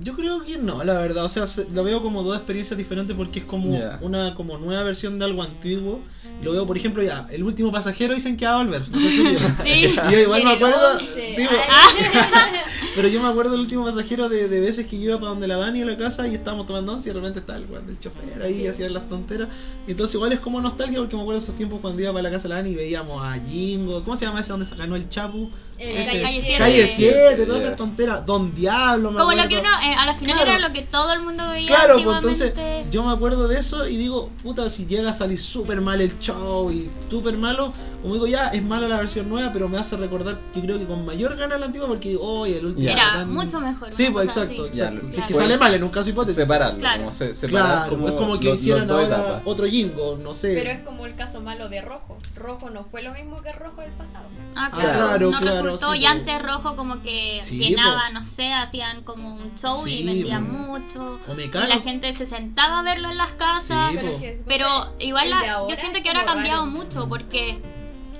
[0.00, 1.24] Yo creo que no, la verdad.
[1.24, 4.82] O sea, se- lo veo como dos experiencias diferentes porque es como una como nueva
[4.82, 6.02] versión de algo antiguo.
[6.42, 8.82] Lo veo, por ejemplo, ya, el último pasajero dicen que va a volver.
[8.90, 9.24] No sé si.
[9.64, 9.94] Sí.
[10.08, 10.92] Y yo igual Y me acuerdo.
[10.94, 11.34] 11.
[11.36, 12.04] sí, Ay.
[12.96, 15.46] pero yo me acuerdo del último pasajero de, de veces que yo iba para donde
[15.48, 17.86] la Dani a la casa y estábamos tomando once y de repente estaba el weón
[17.86, 19.48] del chofer ahí, hacían las tonteras.
[19.86, 22.22] Y entonces igual es como nostalgia porque me acuerdo de esos tiempos cuando iba para
[22.24, 24.02] la casa de la Dani y veíamos a Jingo.
[24.02, 25.50] ¿Cómo se llama ese donde se ganó el Chapu?
[25.78, 26.22] El Ese.
[26.22, 26.58] Calle siete.
[26.58, 27.66] Calle 7, todas Ya.
[27.68, 28.24] esas tonteras.
[28.24, 30.50] Don Diablo, me Como lo que uno, eh, a la final Claro.
[30.52, 31.66] era lo que todo el mundo veía.
[31.66, 32.52] Claro, pues entonces
[32.90, 36.16] yo me acuerdo de eso y digo, puta, si llega a salir súper mal el
[36.20, 39.96] show y súper malo, como digo, ya es mala la versión nueva, pero me hace
[39.96, 42.86] recordar que creo que con mayor gana la antigua porque digo, oye, el último.
[42.86, 42.92] Ya.
[42.92, 43.88] Era tan- mucho mejor.
[43.92, 44.78] Sí, pues exacto, así.
[44.80, 45.00] Exacto.
[45.00, 45.34] Si es que claro.
[45.38, 46.40] sale mal en un caso hipotético.
[46.44, 47.00] separarlo, Claro.
[47.04, 49.42] como se, separar Claro, como es como que los- hicieran los ahora etapas.
[49.44, 50.54] otro Jingo, no sé.
[50.54, 52.16] Pero es como el caso malo de Rojo.
[52.44, 54.26] Rojo no fue lo mismo que el rojo del pasado.
[54.54, 55.94] Ah, Ah, claro, claro, no claro, resultó.
[55.94, 58.12] sí, y antes rojo como que Sí, llenaba, po.
[58.14, 61.18] no sé, hacían como un show Sí, y vendían mucho.
[61.26, 63.90] O Y la gente se sentaba a verlo en las casas.
[63.92, 64.14] Sí, Pero, po.
[64.16, 66.70] es que, Pero igual la- yo siento que ahora ha cambiado raro.
[66.70, 67.60] mucho porque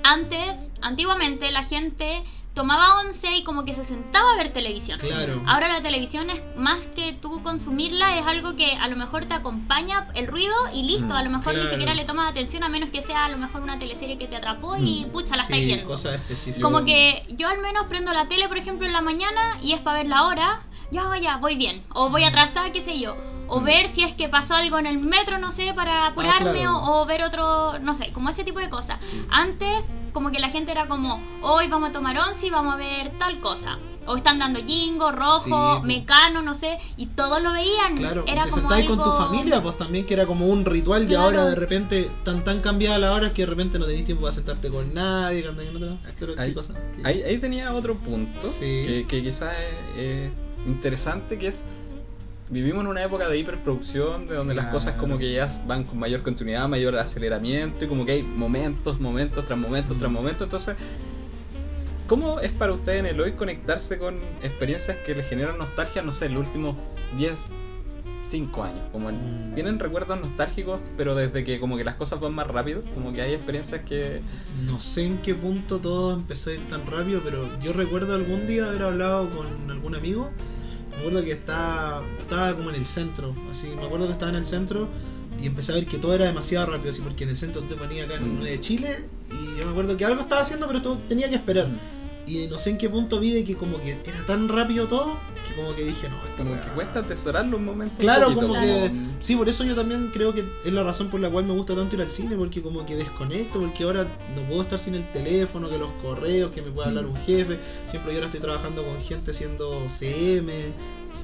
[0.02, 2.22] antes, antiguamente la gente
[2.54, 4.98] tomaba once y como que se sentaba a ver televisión.
[5.00, 5.42] Claro.
[5.46, 9.34] Ahora la televisión es más que tú consumirla, es algo que a lo mejor te
[9.34, 11.70] acompaña el ruido y listo, Mm, a lo mejor ni claro.
[11.70, 14.36] siquiera le tomas atención a menos que sea a lo mejor una teleserie que te
[14.36, 15.86] atrapó y Mm, pucha, la estáis sí, viendo.
[15.86, 16.62] cosas específicas.
[16.62, 19.80] Como que yo al menos prendo la tele, por ejemplo, en la mañana y es
[19.80, 20.60] para ver la hora.
[20.92, 21.82] Ya, ya, voy bien.
[21.92, 23.16] O voy atrasada, qué sé yo.
[23.48, 23.64] O Mm.
[23.64, 26.50] ver si es que pasó algo en el metro, no sé, para apurarme.
[26.50, 26.76] Ah, claro.
[26.76, 28.98] o, o ver otro, no sé, como ese tipo de cosas.
[29.02, 29.20] Sí.
[29.30, 32.76] Antes, como que la gente era como, hoy vamos a tomar once y vamos a
[32.78, 33.78] ver tal cosa.
[34.06, 36.78] O están dando jingo, rojo, Sí, mecano, no sé.
[36.96, 37.96] Y todos lo veían.
[37.96, 38.96] Claro, era te como algo...
[38.96, 41.22] con tu familia, pues también que era como un ritual y Claro.
[41.24, 44.32] ahora de repente tan tan cambiada la hora que de repente no tenés tiempo para
[44.32, 46.74] sentarte con nadie, que andas en otra- pero, ¿qué Ahí- cosa?
[46.94, 47.02] ¿Qué?
[47.08, 48.60] Ahí, ahí tenía otro punto Sí.
[48.86, 49.52] que, que quizás
[49.96, 50.30] es, es
[50.66, 51.64] interesante, que es
[52.50, 55.98] vivimos en una época de hiperproducción, de donde las cosas como que ya van con
[55.98, 60.42] mayor continuidad, mayor aceleramiento y como que hay momentos, momentos tras momentos tras momentos.
[60.42, 60.76] Entonces,
[62.06, 66.12] ¿cómo es para ustedes en el hoy conectarse con experiencias que les generan nostalgia, no
[66.12, 66.76] sé, en los últimos
[67.16, 67.52] 10,
[68.24, 68.82] 5 años?
[68.92, 69.54] Como en- Mm.
[69.54, 72.82] ¿Tienen recuerdos nostálgicos, pero desde que como que las cosas van más rápido?
[72.94, 74.20] Como que hay experiencias que...
[74.66, 78.46] No sé en qué punto todo empezó a ir tan rápido, pero yo recuerdo algún
[78.46, 80.30] día haber hablado con algún amigo.
[80.94, 84.36] Me acuerdo que estaba, estaba como en el centro, así, me acuerdo que estaba en
[84.36, 84.88] el centro
[85.42, 87.74] y empecé a ver que todo era demasiado rápido, así, porque en el centro te
[87.74, 88.36] ponía acá en Mm.
[88.36, 91.68] uno de Chile y yo me acuerdo que algo estaba haciendo, pero tenía que esperar.
[92.26, 95.18] Y no sé en qué punto vi de que como que era tan rápido todo
[95.46, 97.98] que como que dije, no, esta Como que cuesta atesorar los momentos.
[97.98, 98.88] un Claro, poquito, como que...
[98.88, 101.52] como- Sí, por eso yo también creo que es la razón por la cual me
[101.52, 104.94] gusta tanto ir al cine, porque como que desconecto, porque ahora no puedo estar sin
[104.94, 107.10] el teléfono, que los correos, que me pueda hablar Mm.
[107.10, 107.56] un jefe.
[107.56, 110.50] Por ejemplo, yo ahora estoy trabajando con gente haciendo CM,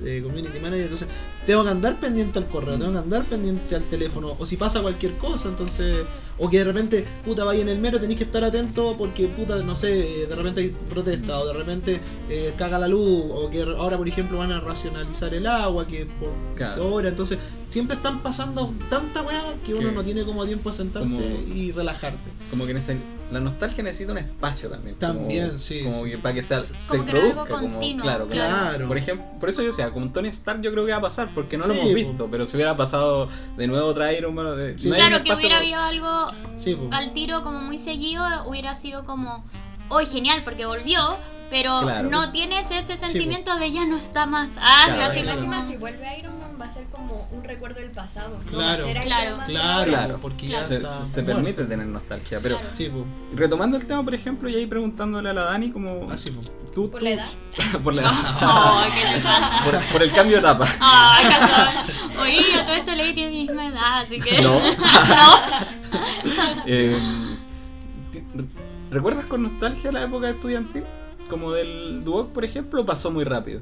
[0.04, 1.08] eh, Community Manager, entonces
[1.46, 4.80] tengo que andar pendiente al correo, tengo que andar pendiente al teléfono, o si pasa
[4.82, 6.04] cualquier cosa, entonces...
[6.42, 9.58] O que de repente, puta, vaya en el metro, tenéis que estar atento porque, puta,
[9.62, 12.00] no sé, de repente hay protesta, o de repente
[12.30, 16.06] eh, caga la luz, o que ahora, por ejemplo, van a racionalizar el agua, que
[16.06, 16.94] por Claro.
[16.94, 21.14] hora, entonces siempre están pasando tanta weá que uno no tiene como tiempo de sentarse
[21.14, 22.30] como- y relajarte.
[22.48, 22.96] Como que nece-
[23.30, 24.96] la nostalgia necesita un espacio también.
[24.96, 26.10] como- También, sí, Como sí.
[26.10, 27.54] que para que sea, se Como que era algo produzca.
[27.54, 28.88] Como, continuo, claro, como- Claro.
[28.88, 31.30] Por ejemplo, por eso yo decía, como Tony Stark yo creo que va a pasar,
[31.34, 31.94] porque no lo hemos po.
[31.94, 34.88] visto, pero si hubiera pasado de nuevo otra Iron Man, de, Sí.
[34.88, 36.26] no Claro, que hubiera habido algo
[36.92, 39.44] al tiro como muy seguido, hubiera sido como,
[39.88, 41.16] hoy genial porque volvió,
[41.50, 42.08] pero Claro.
[42.08, 44.50] no tienes ese sentimiento de ya no está más.
[44.56, 45.40] Ah, Claro, así claro.
[45.40, 48.38] como- Encima, si vuelve Iron Man va a ser como un recuerdo del pasado.
[48.44, 48.84] no Claro.
[48.84, 49.90] va a ser Iron Claro.
[49.90, 50.62] Claro, porque Claro.
[50.62, 52.74] ya Se, está permite tener nostalgia, pero Claro.
[52.74, 52.90] Sí,
[53.34, 56.42] retomando el tema, por ejemplo, y ahí preguntándole a la Dani, como Así, po.
[56.74, 57.28] tú, Por tú- la edad.
[57.84, 58.12] por la edad.
[58.40, 59.64] Ay, ¿qué te pasa?
[59.70, 60.64] por, por el cambio de etapa.
[60.66, 62.20] Casual.
[62.20, 64.40] Oye, a todo esto le tiene mi misma edad, así que.
[64.42, 64.60] No.
[64.60, 64.76] No.
[66.66, 67.36] Eh,
[68.90, 70.84] ¿Recuerdas con nostalgia la época estudiantil?
[71.28, 73.60] Como del Duoc, por ejemplo, o pasó muy rápido.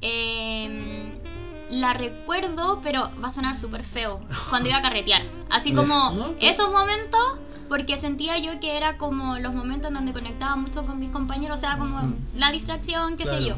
[0.00, 1.12] Eh,
[1.68, 4.20] la recuerdo, pero va a sonar súper feo.
[4.50, 5.22] Cuando iba a carretear.
[5.50, 10.56] Así como esos momentos, porque sentía yo que era como los momentos en donde conectaba
[10.56, 13.56] mucho con mis compañeros, o sea, como la distracción, qué sé yo.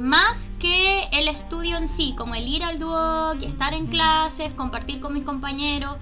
[0.00, 4.98] Más que el estudio en sí, como el ir al dúo, estar en clases, compartir
[4.98, 5.96] con mis compañeros.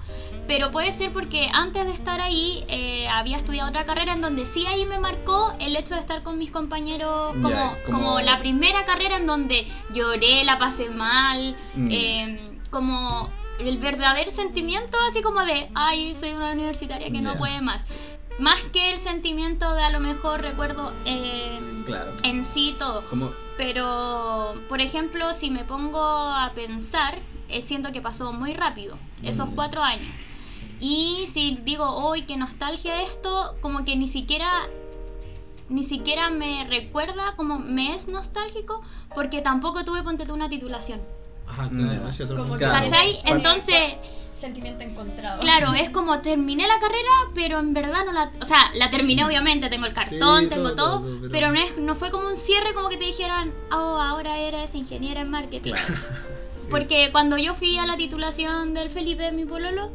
[0.47, 4.45] Pero puede ser porque antes de estar ahí eh, había estudiado otra carrera en donde
[4.45, 7.49] sí ahí me marcó el hecho de estar con mis compañeros como,
[7.85, 11.87] como- como la primera carrera en donde lloré, la pasé mal, Mm.
[11.91, 17.61] eh, como el verdadero sentimiento así como de, ay, soy una universitaria que no puede
[17.61, 17.85] más.
[18.39, 22.15] Más que el sentimiento de a lo mejor recuerdo eh, Claro.
[22.23, 23.03] en sí todo.
[23.57, 29.49] Pero, por ejemplo, si me pongo a pensar, eh, siento que pasó muy rápido, esos
[29.49, 29.55] Mm.
[29.55, 30.07] cuatro años.
[30.79, 34.49] Y si digo, uy, qué nostalgia esto, como que ni siquiera,
[35.67, 38.81] ni siquiera me recuerda, como me es nostálgico,
[39.13, 41.01] porque tampoco tuve, ponte tú, una titulación.
[41.45, 42.01] Ajá, claro.
[43.23, 43.97] Fue- Entonces,
[44.39, 45.39] Sentimiento encontrado.
[45.41, 48.31] claro, es como terminé la carrera, pero en verdad no la...
[48.41, 51.51] O sea, la terminé obviamente, tengo el cartón, Sí, tengo todo, todo, todo, pero- pero
[51.51, 55.21] no, es, no fue como un cierre como que te dijeran, oh, ahora eres ingeniera
[55.21, 55.71] en marketing.
[55.73, 55.93] claro.
[56.53, 56.67] Sí.
[56.69, 59.91] Porque cuando yo fui a la titulación del Felipe, mi pololo,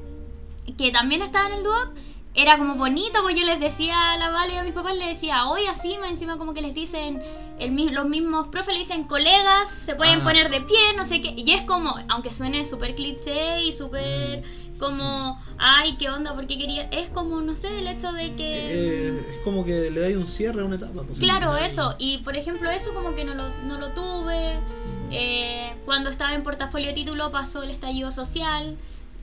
[0.79, 1.89] que también estaba en el DUOC,
[2.35, 5.09] era como bonito, pues yo les decía a la Vale y a mis papás, les
[5.09, 7.23] decía, hoy así, más encima como que les dicen,
[7.61, 10.25] el, los mismos profes le dicen colegas, se pueden Ah.
[10.25, 14.43] poner de pie, no sé qué, y es como, aunque suene súper cliché y súper
[14.81, 19.09] como, ay, qué onda, porque quería, es como, no sé, el hecho de que...
[19.09, 21.03] Eh, es como que le dais un cierre a una etapa.
[21.07, 21.21] pues.
[21.21, 21.95] Claro, eso.
[22.01, 24.55] Y por ejemplo, eso como que no lo, no lo tuve.
[25.13, 28.77] Eh, cuando estaba en portafolio título pasó el estallido social.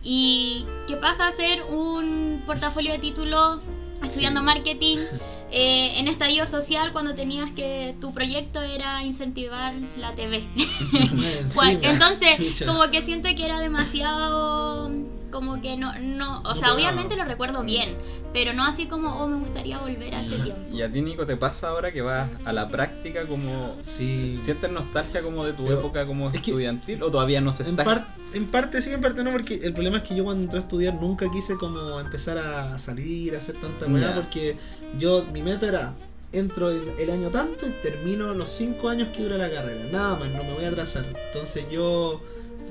[0.04, 3.60] Y qué pasa hacer un portafolio de título
[4.04, 4.46] estudiando Sí.
[4.46, 4.98] marketing
[5.52, 10.44] eh, en estallido social cuando tenías que tu proyecto era incentivar la TV.
[11.82, 14.90] Entonces, como que siento que era demasiado
[15.32, 17.96] como que no, no, o No sea, obviamente lo recuerdo bien,
[18.34, 20.62] pero no así como, oh, me gustaría volver a ese tiempo.
[20.72, 23.76] ¿Y a ti, Nico, te pasa ahora que vas a la práctica como...
[23.82, 24.38] Sí.
[24.42, 27.64] ¿Sientes nostalgia como de tu Pero época como es que- estudiantil o todavía no se
[27.64, 27.84] En, está?
[27.84, 30.60] par- en parte sí, en parte no, porque el problema es que yo cuando entré
[30.60, 34.58] a estudiar nunca quise como empezar a salir, a hacer tanta weá, porque
[34.98, 35.94] yo, mi meta era,
[36.34, 40.16] entro el, el año tanto y termino los 5 años que dura la carrera, nada
[40.18, 41.06] más, no me voy a atrasar.
[41.26, 42.22] Entonces yo,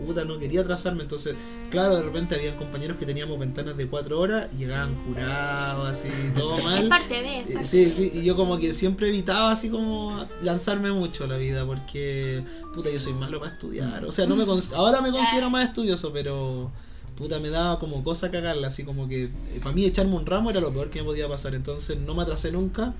[0.00, 1.36] puta, no quería atrasarme, entonces,
[1.70, 6.08] claro, de repente habían compañeros que teníamos ventanas de 4 horas y llegaban jurados, así,
[6.34, 6.88] todo Es mal.
[6.88, 7.58] parte de eso.
[7.60, 11.36] Eh, Sí, sí, y yo como que siempre evitaba así como lanzarme mucho a la
[11.36, 14.04] vida porque, puta, yo soy malo para estudiar.
[14.04, 16.70] O sea, no me cons- ahora me considero más estudioso, pero,
[17.16, 19.30] puta, me daba como cosa cagarla, así como que
[19.62, 22.22] para mí echarme un ramo era lo peor que me podía pasar, entonces no me
[22.22, 22.94] atrasé nunca.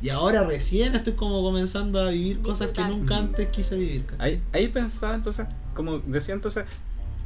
[0.00, 3.18] Y ahora recién estoy como comenzando a vivir cosas que nunca Mm.
[3.18, 4.32] antes quise vivir, ¿cachai?
[4.32, 6.64] Ahí, ahí pensaba entonces, como decía entonces,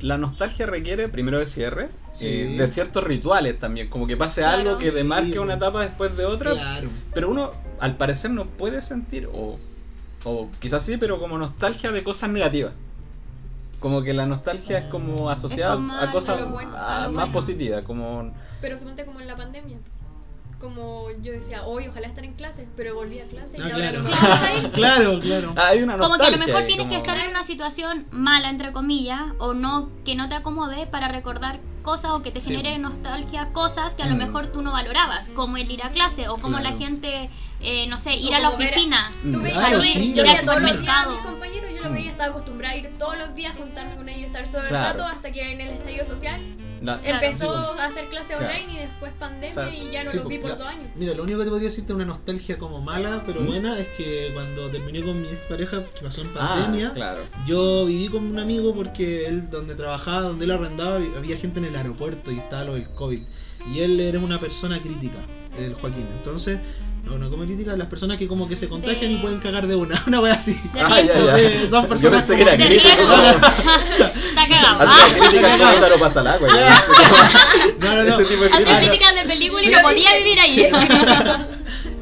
[0.00, 2.26] la nostalgia requiere primero de cierre, Sí.
[2.28, 4.58] eh, de ciertos rituales también, como que pase Claro.
[4.70, 6.90] algo que Sí, demarque una etapa después de otra, Claro.
[7.14, 9.58] pero uno al parecer no puede sentir, o,
[10.24, 12.72] o quizás sí, pero como nostalgia de cosas negativas.
[13.80, 17.06] Como que la nostalgia es como asociada como a cosas a lo bueno, a- a
[17.08, 17.32] lo más bueno.
[17.32, 18.32] positivas, como...
[18.60, 19.76] Pero suponte como en la pandemia.
[20.60, 23.90] Como yo decía, hoy ojalá estar en clases, pero volví a clases Ah, y ahora
[23.90, 24.02] claro.
[24.02, 24.70] no estar ahí.
[24.72, 25.54] claro, claro.
[25.56, 28.06] Ah, hay una Como que a lo mejor ahí, tienes que estar en una situación
[28.10, 32.40] mala, entre comillas, o no que no te acomode para recordar cosas o que te
[32.40, 32.50] Sí.
[32.50, 34.18] genere nostalgia cosas que a lo Mm.
[34.18, 36.70] mejor tú no valorabas, como el ir a clase o como Claro.
[36.70, 37.28] la gente,
[37.60, 39.10] eh, no sé, ir a la ver oficina.
[39.24, 39.32] Mm.
[39.32, 41.10] Tú veías Claro, a sí, ir, al supermercado.
[41.12, 44.26] mis compañeros, yo lo veía, estaba acostumbrada a ir todos los días, juntarme con ellos,
[44.28, 44.84] estar todo el Claro.
[44.98, 46.40] rato, hasta que en el estallido social
[46.82, 47.24] La- Claro.
[47.26, 48.46] empezó Sí, a hacer clase Claro.
[48.54, 50.84] online y después pandemia O sea, y ya no Sí, los vi por dos años.
[50.94, 53.46] Mira, lo único que te podría decirte una nostalgia como mala, pero ¿Mm?
[53.46, 57.20] buena, es que cuando terminé con mi expareja, que pasó en Ah, pandemia, claro.
[57.46, 61.64] yo viví con un amigo porque él, donde trabajaba, donde él arrendaba, había gente en
[61.66, 63.22] el aeropuerto y estaba lo del COVID.
[63.74, 65.18] Y él era una persona crítica,
[65.58, 66.06] el Joaquín.
[66.12, 66.60] Entonces,
[67.06, 69.66] no, no como crítica, las personas que como que se contagian y De- pueden cagar
[69.66, 70.60] de una, una wea así.
[70.74, 71.36] Ah, ya, ya.
[71.38, 73.12] Sí, son Yo personas pensé que era riesgo.
[74.28, 74.82] Está cagado.
[74.82, 76.48] Hace la crítica como Taro pasa al agua.
[77.80, 78.14] No, no, no.
[78.20, 78.78] Ese tipo de hace crítica.
[78.80, 80.68] críticas de película y no podía vivir ahí.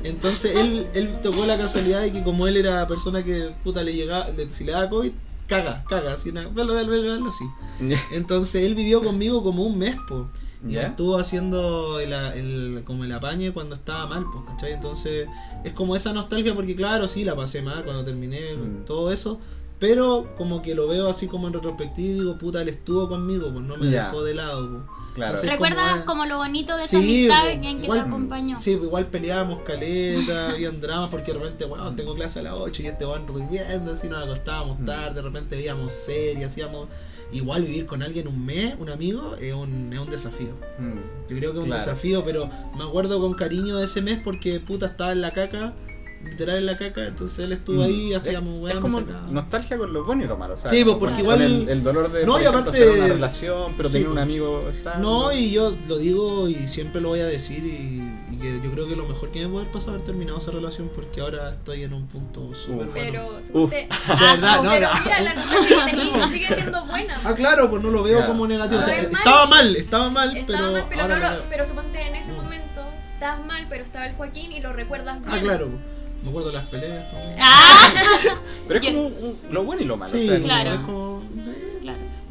[0.04, 3.94] Entonces él, él tocó la casualidad de que como él era persona que puta le
[3.94, 5.12] llegaba, le- si le daba COVID,
[5.46, 7.44] caga, caga, así, velo, velo, velo, así.
[8.12, 10.28] Entonces él vivió conmigo como un mes, po.
[10.66, 10.82] Y ¿Ya?
[10.82, 14.72] estuvo haciendo el, el- como el apañe cuando estaba mal, pues, ¿cachai?
[14.72, 15.28] Entonces
[15.62, 18.84] es como esa nostalgia porque claro, sí, la pasé mal cuando terminé, Mm.
[18.84, 19.38] todo eso.
[19.80, 23.52] Pero como que lo veo así como en retrospectiva y digo, puta, él estuvo conmigo,
[23.52, 24.04] pues no me Ya.
[24.06, 24.82] dejó de lado, pues.
[25.14, 25.30] Claro.
[25.32, 28.08] Entonces, ¿Recuerdas como como lo bonito de esa Sí, amistad po, en que igual- te
[28.08, 28.56] acompañó?
[28.56, 32.54] Sí, pues, igual peleábamos caleta, habían dramas porque de repente, weón, tengo clase a las
[32.54, 34.84] 8 y este weón durmiendo, así nos acostábamos Mm.
[34.86, 36.88] tarde, de repente veíamos series, hacíamos...
[37.34, 40.50] Igual vivir con alguien un mes, un amigo, es un, es un desafío.
[40.78, 40.98] Mm.
[41.28, 41.82] Yo creo que es un Claro.
[41.84, 45.74] desafío, pero me acuerdo con cariño de ese mes porque puta estaba en la caca,
[46.24, 47.84] literal en la caca, entonces él estuvo Mm.
[47.84, 49.26] ahí, Es- hacíamos es weón, me sacaba.
[49.30, 50.54] nostalgia con lo bueno y lo malo.
[50.54, 53.06] o sea, Sí, pues, porque igual- el, el dolor de No, y aparte- hacer una
[53.14, 54.22] relación, pero Sí, tener un pues.
[54.22, 55.08] amigo estando.
[55.24, 58.70] No, y yo lo digo y siempre lo voy a decir y, y que yo
[58.70, 61.20] creo que lo mejor que me puede haber pasado es haber terminado esa relación porque
[61.20, 62.92] ahora estoy en un punto súper bueno.
[62.94, 65.00] Pero, De verdad, no, pero no.
[65.02, 65.40] mira, la que
[65.90, 67.20] tenía sigue siendo buena.
[67.24, 68.26] Ah, claro, pues no lo veo Ya.
[68.26, 68.80] como negativo.
[68.80, 69.20] O sea, es mal.
[69.22, 72.32] estaba mal, estaba mal, Estaba pero, mal, pero, ahora no lo pero suponte en ese
[72.32, 72.36] Mm.
[72.36, 72.80] momento
[73.14, 75.32] estabas mal, pero estaba el Joaquín y lo recuerdas bien.
[75.34, 75.68] Ah, claro.
[76.24, 77.36] Me acuerdo de las peleas también.
[77.38, 77.88] Ah,
[78.66, 80.10] Pero es como un- lo bueno y lo malo.
[80.10, 80.70] Sí, o sea, Claro.
[80.72, 81.22] es como.
[81.42, 81.52] Sí,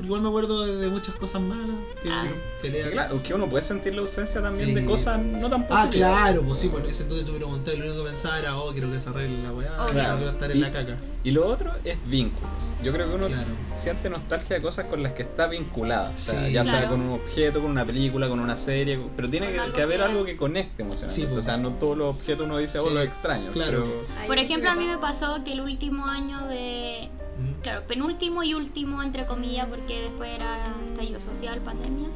[0.03, 1.75] igual me acuerdo de, de muchas cosas malas.
[2.01, 2.27] Que Ah.
[2.61, 2.89] peleas.
[2.91, 4.75] Claro, es que uno puede sentir la ausencia también Sí.
[4.75, 6.11] de cosas no tan Ah, positivas.
[6.21, 8.71] claro, pues sí, en ese entonces me preguntaste y lo único que pensaba era, oh,
[8.71, 9.93] quiero que se arregle la weá, Obvio.
[9.93, 10.97] quiero que estar en Y- la caca.
[11.23, 12.49] Y lo otro es vínculos.
[12.83, 13.47] Yo creo que uno Claro.
[13.77, 16.11] siente nostalgia de cosas con las que está vinculada.
[16.13, 16.51] O sea, Sí.
[16.51, 18.99] ya sea con un objeto, con una película, con una serie.
[19.15, 21.21] Pero tiene que, que haber que- algo que conecte emocionalmente.
[21.21, 21.39] Sí, pues.
[21.39, 23.51] o sea, no todos los objetos uno dice, oh, Sí, los extraño.
[23.51, 23.85] claro.
[24.17, 27.09] Pero Por ejemplo, a mí me pasó que el último año de.
[27.37, 27.61] Mm.
[27.61, 32.09] Claro, penúltimo y último, entre comillas, porque después era estallido social, pandemia.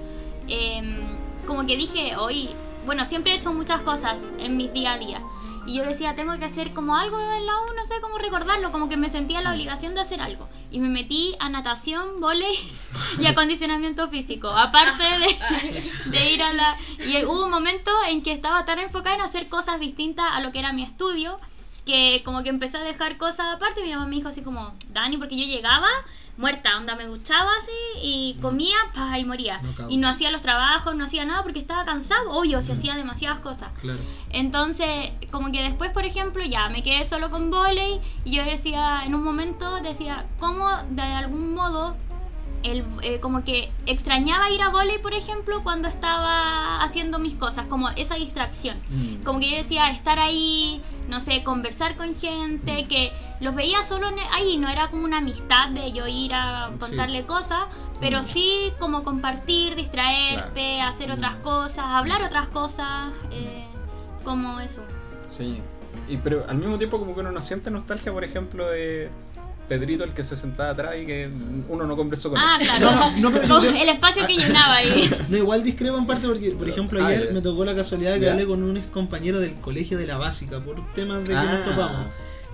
[0.50, 2.50] em, como que dije, hoy
[2.88, 5.22] bueno, siempre he hecho muchas cosas en mis día a día.
[5.66, 8.72] Y yo decía, tengo que hacer como algo en la U, no sé cómo recordarlo,
[8.72, 10.48] como que me sentía la obligación de hacer algo.
[10.72, 12.58] Y me metí a natación, volei
[13.20, 14.48] y acondicionamiento físico.
[14.48, 16.78] Aparte de, de ir a la...
[17.06, 20.54] Y hubo un momento en que estaba tan enfocada en hacer cosas distintas a lo
[20.54, 21.38] que era mi estudio,
[21.88, 23.82] que como que empecé a dejar cosas aparte.
[23.82, 25.88] Mi mamá me dijo así como, Dani, porque yo llegaba
[26.38, 27.72] muerta, onda me duchaba así
[28.04, 29.60] y comía pa, y moría.
[29.62, 32.96] No y no hacía los trabajos, no hacía nada porque estaba cansado, obvio, si hacía
[32.96, 33.70] demasiadas cosas.
[33.82, 34.00] Claro.
[34.30, 39.02] Entonces, como que después, por ejemplo, ya me quedé solo con volei y yo decía,
[39.06, 41.96] en un momento decía, ¿cómo de algún modo
[42.64, 47.66] el, eh, como que extrañaba ir a volei, por ejemplo, cuando estaba haciendo mis cosas,
[47.68, 48.78] como esa distracción.
[48.90, 49.24] Mm.
[49.24, 54.08] Como que yo decía, estar ahí, no sé, conversar con gente, que los veía solo
[54.10, 56.80] en- ahí, no era como una amistad de yo ir a Sí.
[56.80, 57.66] contarle cosas,
[58.02, 63.66] pero sí como compartir, distraerte, hacer otras cosas, hablar otras cosas, eh,
[64.24, 64.84] como eso.
[65.30, 65.62] Sí.
[66.10, 69.10] Y, pero al mismo tiempo como que uno no siente nostalgia, por ejemplo, de
[69.68, 71.30] Pedrito, el que se sentaba atrás y que
[71.68, 72.68] uno no conversó con Ah, él.
[72.68, 73.12] claro.
[73.18, 75.10] No, el espacio que llenaba ahí.
[75.30, 77.34] No, igual discrepo en parte porque, por ejemplo, Ah, ayer ya.
[77.34, 80.18] me tocó la casualidad de que hablé con un ex compañero del colegio de la
[80.18, 81.64] básica por temas de que nos Ah.
[81.66, 82.06] topamos.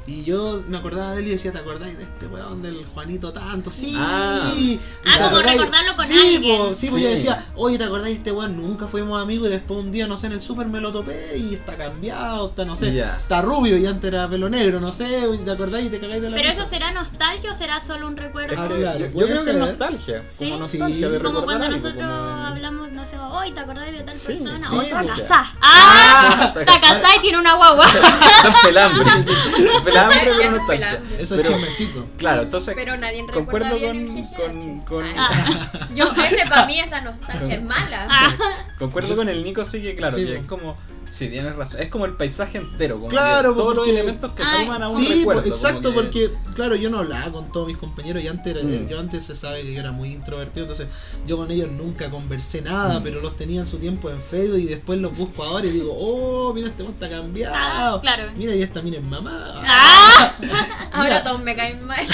[0.06, 3.32] Y yo me acordaba de él y decía, ¿te acordáis de este weón del Juanito
[3.32, 3.72] tanto?
[3.72, 3.96] Sí.
[3.98, 4.52] Ah.
[4.58, 5.60] ¿Y Ah, como acordáis?
[5.62, 6.58] recordarlo con sí, alguien.
[6.58, 7.04] po, sí, pues Sí.
[7.04, 8.62] yo decía, oye, ¿te acordáis de este weón?
[8.62, 11.38] Nunca fuimos amigos y después un día, no sé, en el súper me lo topé
[11.38, 13.16] y está cambiado, está, no sé, Ya.
[13.16, 15.06] está rubio y antes era pelo negro, no sé,
[15.46, 16.62] ¿te acordáis y te cagáis de la Pero risa?
[16.64, 18.54] eso será nostalgia o será solo un recuerdo.
[18.56, 19.54] Es Ah, que claro, yo, yo puede creo que ser.
[19.56, 20.24] es nostalgia.
[20.28, 20.46] Sí.
[20.50, 24.04] Como nostalgia de Como cuando algo, nosotros como- hablamos, no sé, hoy te acordás de
[24.04, 25.54] tal Sí, persona, sí, hoy está casada.
[25.62, 26.54] ¡Ah!
[26.60, 27.86] Está casada y tiene una guagua.
[28.42, 29.06] Son pelambre.
[29.94, 31.02] pelambre, pero es nostalgia.
[31.20, 32.08] Eso es chismecito.
[32.18, 34.36] Claro, entonces Pero nadie recuerda concuerdo bien con, el GGH.
[34.36, 38.08] con, con, Ah, Yo ese para mí esa nostalgia es mala.
[38.10, 38.36] Ah,
[38.80, 40.78] concuerdo con el Nico, sí que claro, Sí, que es como,
[41.14, 44.32] sí, tienes razón, es como el paisaje entero, como Claro, que todos porque- los elementos
[44.34, 45.42] que Ay, suman a un Sí, recuerdo.
[45.42, 48.64] pues, exacto, que- porque claro, yo no hablaba con todos mis compañeros y antes era-
[48.64, 48.88] Mm.
[48.88, 50.88] yo antes se sabe que yo era muy introvertido, entonces
[51.28, 53.04] yo con ellos nunca conversé nada, Mm.
[53.04, 55.96] pero los tenía en su tiempo en Facebook y después los busco ahora y digo,
[55.98, 57.56] oh, mira este weón está cambiado.
[57.58, 58.24] Ah, claro.
[58.36, 59.54] Mira, y esta mira es mamá.
[59.66, 60.34] ¡Ah!
[60.94, 62.06] Ahora todos me caen mal.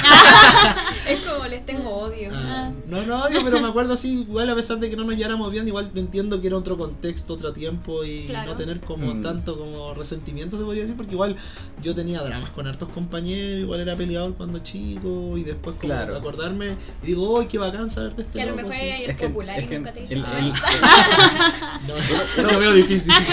[1.07, 2.29] es como les tengo odio.
[2.33, 5.15] Ah, no, no, odio, pero me acuerdo así, igual a pesar de que no nos
[5.15, 8.51] lleváramos bien, igual entiendo que era otro contexto, otro tiempo y Claro.
[8.51, 9.21] no tener como Mm.
[9.21, 11.35] tanto como resentimiento se podría decir, porque igual
[11.81, 16.17] yo tenía dramas con hartos compañeros, igual era peleador cuando chico y después como Claro.
[16.17, 18.97] acordarme y digo, ¡ay, qué bacán saber de este Que a lo loco", mejor era
[18.97, 20.23] el popular y que nunca te el-.
[21.87, 23.13] No, lo veo difícil.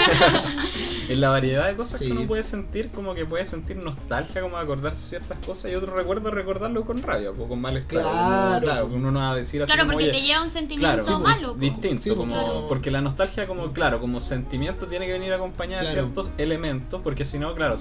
[1.08, 2.06] En la variedad de cosas Sí.
[2.06, 5.76] que uno puede sentir, como que puede sentir nostalgia, como de acordarse ciertas cosas, y
[5.76, 8.02] otro recuerdo recordarlo con rabia o con malestar.
[8.02, 8.60] como- Claro.
[8.64, 10.50] claro, que uno no va a decir así Claro, como, porque "Oye, te lleva un
[10.50, 11.54] sentimiento Claro, pues, malo.
[11.54, 12.66] distinto, Sí, pues, como, claro.
[12.68, 16.02] porque la nostalgia como, claro, como sentimiento tiene que venir acompañada de Claro.
[16.12, 17.76] ciertos elementos, porque si no, claro,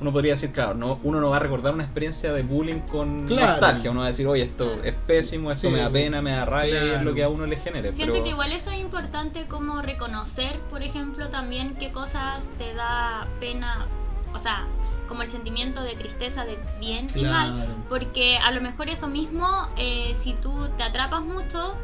[0.00, 3.26] uno podría decir, claro, no, uno no va a recordar una experiencia de bullying con
[3.26, 3.46] Claro.
[3.52, 6.32] nostalgia, uno va a decir, oye, esto es pésimo, esto Sí, me da pena, me
[6.32, 7.04] da rabia, y es claro.
[7.04, 7.92] lo que a uno le genere.
[7.92, 8.24] Siento pero...
[8.24, 13.86] que igual eso es importante como reconocer, por ejemplo, también qué cosas te da pena,
[14.34, 14.64] o sea,
[15.08, 17.70] como el sentimiento de tristeza de bien y mal, Claro.
[17.88, 19.46] porque a lo mejor eso mismo,
[19.76, 21.74] eh, si tú te atrapas mucho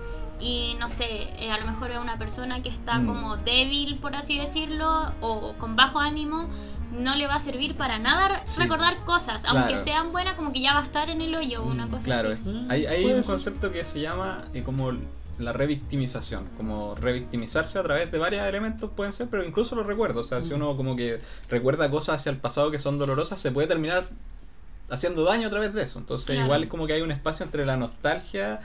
[0.41, 1.05] y no sé,
[1.39, 3.07] eh, a lo mejor es una persona que está Mm.
[3.07, 6.49] como débil, por así decirlo, o con bajo ánimo,
[6.93, 8.61] no le va a servir para nada Sí.
[8.61, 9.59] recordar cosas, Claro.
[9.61, 12.05] aunque sean buenas, como que ya va a estar en el hoyo, una Mm, cosa
[12.05, 12.43] Claro, así.
[12.49, 13.33] Mm, hay, hay un ser.
[13.35, 14.93] concepto que se llama eh, como
[15.39, 20.27] la revictimización, como revictimizarse a través de varios elementos pueden ser, pero incluso los recuerdos,
[20.27, 20.57] o sea, si Mm.
[20.57, 21.19] uno como que
[21.49, 24.07] recuerda cosas hacia el pasado que son dolorosas, se puede terminar
[24.91, 26.43] haciendo daño a través de eso, entonces Claro.
[26.45, 28.61] igual como que hay un espacio entre la nostalgia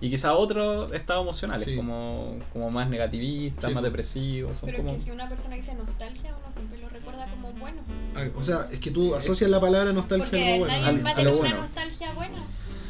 [0.00, 1.76] y quizá otros estados emocionales, Sí.
[1.76, 4.96] como, como más negativistas, Sí, más depresivos, son Pero es como...
[4.98, 7.82] que si una persona dice nostalgia, uno siempre lo recuerda como bueno.
[8.16, 10.80] Ah, O sea, es que tú asocias la palabra nostalgia Porque a algo bueno.
[10.82, 12.38] nadie va a a tener lo una nostalgia buena.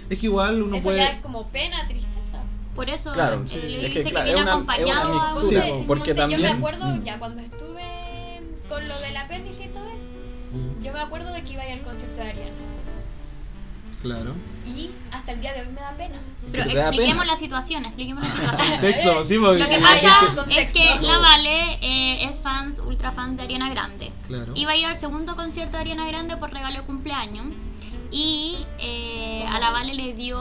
[0.09, 0.99] Es que igual uno Eso puede.
[0.99, 2.43] ya es como pena, tristeza.
[2.75, 4.73] Por eso Claro, sí, le es que, dice que, claro, viene es una- es una
[4.75, 5.69] acompañado a mixtura, Sí, usted.
[5.81, 5.85] po.
[5.87, 7.03] porque Yo me también- acuerdo, Mm.
[7.05, 9.97] ya cuando estuve con lo del apéndice y todo eso,
[10.53, 12.51] Mm, yo me acuerdo de que iba a ir al concierto de Ariana.
[14.03, 14.34] Claro.
[14.66, 16.16] Y hasta el día de hoy me da pena.
[16.53, 17.24] Pero expliquemos pena.
[17.24, 18.80] la situación, expliquemos la situación.
[18.80, 19.59] Texto, sí, porque.
[19.59, 24.12] Lo que pasa es que la Vale eh, es fans, ultra fan de Ariana Grande.
[24.26, 24.53] Claro.
[24.57, 27.46] Iba a ir al segundo concierto de Ariana Grande por regalo de cumpleaños.
[28.12, 30.36] Y eh, a la Vale le dio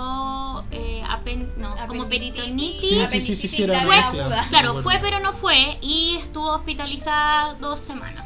[0.71, 2.89] eh, apen- no, como peritonitis.
[2.89, 4.03] Sí, sí, sí, sí, sí, era Fue-
[4.49, 8.25] Claro, fue pero no fue y estuvo hospitalizada dos semanas.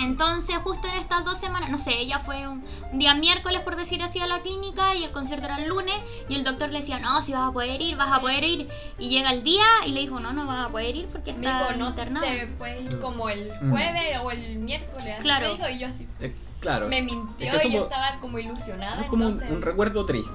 [0.00, 3.76] Entonces, justo en estas dos semanas, no sé, ella fue un, un día miércoles, por
[3.76, 5.94] decir así, a la clínica y el concierto era el lunes
[6.28, 8.68] y el doctor le decía, no, si vas a poder ir, vas a poder ir.
[8.98, 11.68] Y llega el día y le dijo, no, no vas a poder ir porque está
[11.68, 12.26] dijo, no internado.
[12.26, 13.70] te puedes ir como el Mm.
[13.70, 15.14] jueves o el miércoles.
[15.14, 15.46] así Claro.
[15.48, 16.06] me dijo, y yo así.
[16.20, 16.88] Eh, claro.
[16.88, 19.02] Me Es mintió que eso y yo estaba como ilusionada.
[19.02, 20.30] Es como un, un recuerdo triste.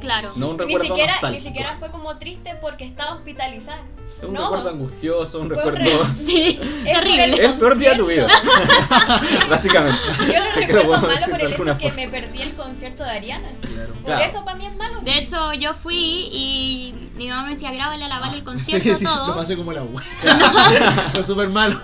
[0.00, 0.28] Claro.
[0.36, 3.80] No un ni siquiera, ni siquiera fue como triste porque estaba hospitalizada.
[4.18, 4.42] Es un no.
[4.42, 6.04] recuerdo angustioso, un Fue un recuerdo.
[6.04, 7.30] re- Sí, Es terrible.
[7.32, 8.26] por Es el peor día de tu vida.
[8.28, 9.46] concierto.
[9.50, 9.98] Básicamente.
[10.20, 11.96] Yo lo Sí recuerdo malo por el hecho alguna que forma.
[11.96, 13.48] me perdí el concierto de Ariana.
[13.60, 13.94] Claro.
[13.94, 14.24] Por Claro.
[14.24, 15.00] eso para mí es malo.
[15.00, 18.94] De hecho, yo fui y mi mamá me decía, grábale a la el Sí, concierto,
[18.94, 19.28] sí, todo.
[19.28, 20.04] lo pasé como la wea.
[21.12, 21.80] Fue súper malo.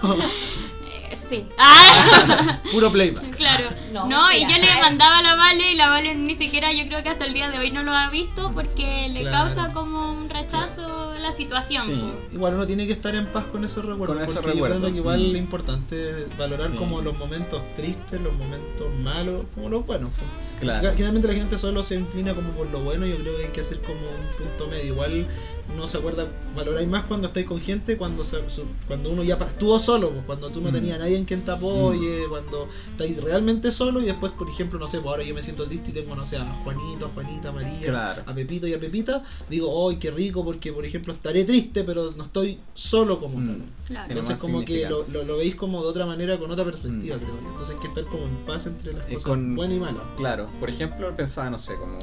[1.32, 1.46] Sí.
[1.58, 3.36] Ah, Puro playback.
[3.36, 3.64] claro.
[3.92, 6.86] No, No, y yo le mandaba a la Vale y la Vale ni siquiera, yo
[6.86, 9.54] creo que hasta el día de hoy no lo ha visto porque le Claro.
[9.54, 11.86] causa como un rechazo la situación.
[11.86, 12.12] Sí.
[12.34, 14.16] Igual uno tiene que estar en paz con esos recuerdos.
[14.16, 14.78] Con esos porque recuerdos.
[14.78, 15.30] yo creo que igual Mm.
[15.30, 16.76] es importante valorar Sí.
[16.76, 20.10] como los momentos tristes, los momentos malos, como los buenos.
[20.16, 20.28] pues.
[20.60, 20.90] Claro.
[20.92, 23.60] Generalmente la gente solo se inclina como por lo bueno, yo creo que hay que
[23.62, 24.92] hacer como un punto medio.
[24.92, 25.26] Igual
[25.74, 29.34] uno se acuerda, valoráis más cuando estáis con gente, cuando se- su- cuando uno ya
[29.34, 30.74] estuvo solo, pues, cuando tú no Mm.
[30.74, 34.86] tenías nadie en quien te apoye, cuando estáis realmente solo y después, por ejemplo, no
[34.86, 37.48] sé, pues ahora yo me siento triste y tengo, no sé, a Juanito, a Juanita,
[37.48, 38.22] a María, Claro.
[38.26, 40.44] a Pepito y a Pepita, digo, ¡ay, qué rico!
[40.44, 43.46] Porque, por ejemplo, estaré triste, pero no estoy solo como Mm.
[43.46, 43.62] tal.
[43.86, 44.06] Claro.
[44.08, 47.20] Entonces como que lo, lo, lo veis como de otra manera, con otra perspectiva, Mm.
[47.20, 47.38] creo.
[47.50, 50.02] Entonces hay que estar como en paz entre las Eh, cosas con- buenas y malas.
[50.16, 51.98] Claro, por ejemplo, pensaba, no sé, como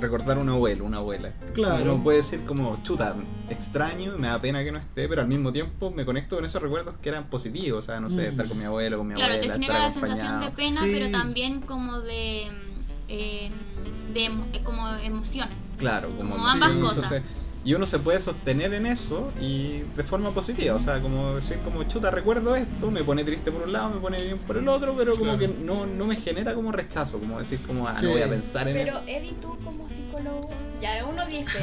[0.00, 1.32] recordar un abuelo, una abuela.
[1.54, 1.94] Claro.
[1.94, 3.14] Uno puede decir como, chuta,
[3.50, 6.60] extraño, me da pena que no esté, pero al mismo tiempo me conecto con esos
[6.60, 8.30] recuerdos que eran positivos, o sea, no sé, Mm.
[8.32, 10.80] estar con mi abuelo, con mi Claro, te abuela, genera estar la sensación de pena,
[10.82, 10.90] Sí.
[10.92, 12.48] pero también como de,
[13.08, 13.50] eh,
[14.12, 15.54] de emo- eh, como emociones.
[15.78, 16.96] Claro, como, Como ambas sí, cosas.
[17.12, 17.22] entonces,
[17.64, 21.58] y uno se puede sostener en eso y de forma positiva, o sea, como decir
[21.60, 24.66] como chuta, recuerdo esto, me pone triste por un lado, me pone bien por el
[24.68, 25.38] otro, pero como Claro.
[25.38, 28.06] que no, no me genera como rechazo, como decir como, ah, Sí.
[28.06, 30.50] no voy a pensar en Pero Eddie, tú como psicólogo,
[30.80, 31.58] ya uno dice,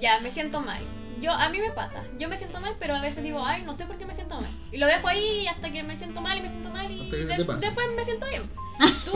[0.00, 0.82] ya me siento mal.
[1.20, 3.74] Yo, a mí me pasa, yo me siento mal, pero a veces digo, ay, no
[3.74, 4.46] sé por qué me siento mal.
[4.72, 7.26] Y lo dejo ahí hasta que me siento mal y me siento mal y de-
[7.26, 8.42] después me siento bien.
[9.04, 9.12] Tú,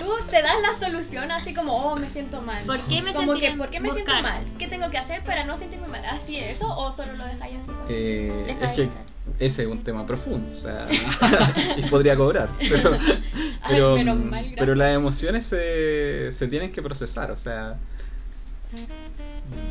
[0.00, 2.64] tú te das la solución así como, oh, me siento mal.
[2.64, 4.44] ¿Por qué me como que, ¿por qué me siento mal?
[4.58, 6.04] ¿Qué tengo que hacer para no sentirme mal?
[6.06, 7.70] ¿Así es eso o solo lo dejáis así?
[7.88, 9.02] Eh, es de que estar.
[9.38, 10.88] ese es un tema profundo, o sea,
[11.76, 14.56] y podría cobrar, pero, Ay, pero, menos mal, gracias.
[14.58, 17.76] pero las emociones se, se tienen que procesar, o sea,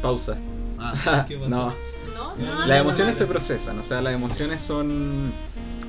[0.02, 0.38] pausa.
[0.80, 1.50] Ah, ¿qué pasó?
[1.50, 1.74] no,
[2.14, 2.36] ¿No?
[2.36, 5.32] No, las emociones se procesan, o sea, las emociones son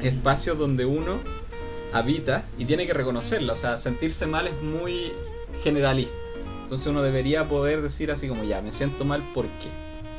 [0.02, 1.20] espacios donde uno
[1.92, 5.12] habita y tiene que reconocerla, o sea, sentirse mal es muy
[5.62, 6.14] generalista.
[6.62, 9.68] Entonces uno debería poder decir así como ya, me siento mal, ¿por qué?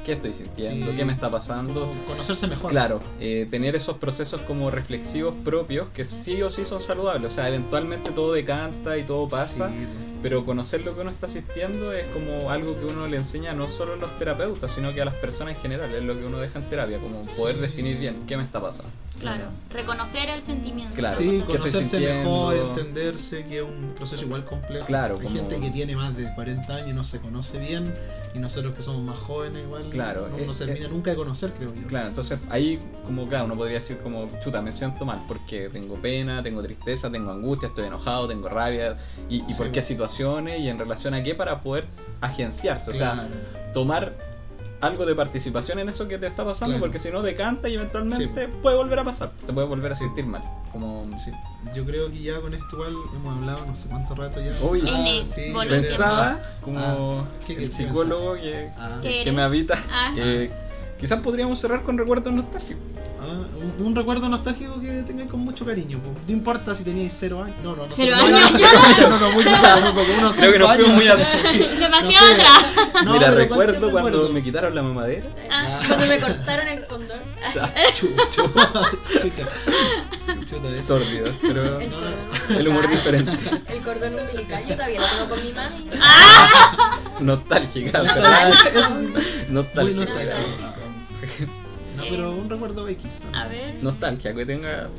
[0.06, 0.92] ¿Qué estoy sintiendo?
[0.92, 0.98] Sí.
[0.98, 1.92] ¿Qué me está pasando?
[2.08, 2.72] Conocerse mejor.
[2.72, 7.32] Claro, eh, tener esos procesos como reflexivos propios que sí o sí son saludables.
[7.32, 9.86] O sea, eventualmente todo decanta y todo pasa, Sí,
[10.22, 13.68] pero conocer lo que uno está asistiendo es como algo que uno le enseña no
[13.68, 15.94] solo a los terapeutas, sino que a las personas en general.
[15.94, 17.62] Es lo que uno deja en terapia, como poder Sí.
[17.62, 18.92] definir bien qué me está pasando.
[19.20, 20.96] Claro, reconocer el sentimiento.
[20.96, 21.14] Claro.
[21.14, 24.86] Sí, ¿qué estoy conocerse mejor, entenderse, que es un proceso igual complejo.
[24.88, 27.94] Claro, Hay como- gente que tiene más de 40 años y no se conoce bien,
[28.34, 31.18] y nosotros que somos más jóvenes igual Claro, no eh, nos termina eh, nunca de
[31.18, 31.88] conocer, creo yo.
[31.88, 35.96] Claro, entonces ahí como claro, uno podría decir como, chuta, me siento mal porque tengo
[35.96, 38.98] pena, tengo tristeza, tengo angustia, estoy enojado, tengo rabia,
[39.30, 39.82] y, y Sí, por qué bueno.
[40.20, 41.86] Y en relación a qué para poder
[42.20, 43.28] agenciarse, o sea,
[43.74, 44.14] tomar
[44.82, 46.82] algo de participación en eso que te está pasando, Claro.
[46.86, 50.06] porque si no decanta y eventualmente puede volver a pasar, te puede volver a Sí.
[50.06, 50.42] sentir mal.
[50.72, 51.32] Como Sí,
[51.76, 54.52] yo creo que ya con esto igual hemos hablado no sé cuánto rato ya.
[54.66, 54.82] Uy.
[55.26, 55.82] Sí, volumen.
[55.82, 60.14] pensaba como Ah, ¿qué el psicólogo que, Ah, ¿Qué que me habita, Ah.
[60.18, 60.50] eh,
[61.00, 62.82] quizás podríamos cerrar con recuerdos nostálgicos.
[63.22, 63.46] Ah,
[63.80, 66.00] un, un recuerdo nostálgico que tengáis con mucho cariño.
[66.28, 67.58] No importa si teníais cero años.
[67.64, 67.94] No, no, no.
[67.96, 68.52] Cero años,
[69.02, 71.30] no, no, no, muy poco, muy poco, unos Creo que nos fuimos muy atrás.
[71.52, 72.42] Sí, Demasiado no sé.
[72.42, 72.66] atrás.
[73.06, 74.30] No, Mira, recuerdo cuando recuerdo.
[74.34, 75.30] me quitaron la mamadera.
[75.52, 77.20] Ah, Cuando me cortaron el condón.
[77.94, 78.44] Chucha.
[79.20, 79.48] Chucha.
[80.46, 81.00] Chuta, eso.
[81.00, 83.32] Sórdido, pero El no, cordón el humor diferente.
[83.68, 85.90] El cordón umbilical, yo todavía lo tengo con mi mami.
[87.20, 88.54] Nostálgica, Ah, ¿verdad?
[88.76, 89.14] Eso sí.
[89.50, 90.12] Nostálgica.
[92.02, 93.22] No, pero un recuerdo X.
[93.22, 93.42] también.
[93.44, 93.84] A ver.
[93.84, 94.90] Nostalgia, que tenga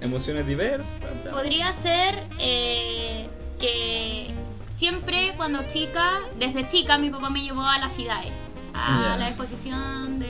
[0.00, 0.98] emociones diversas.
[1.30, 3.28] Podría ser eh,
[3.58, 4.30] que
[4.76, 8.30] siempre cuando chica, desde chica mi papá me llevó a la FIDAE,
[8.74, 9.16] a Ya.
[9.16, 10.26] la exposición de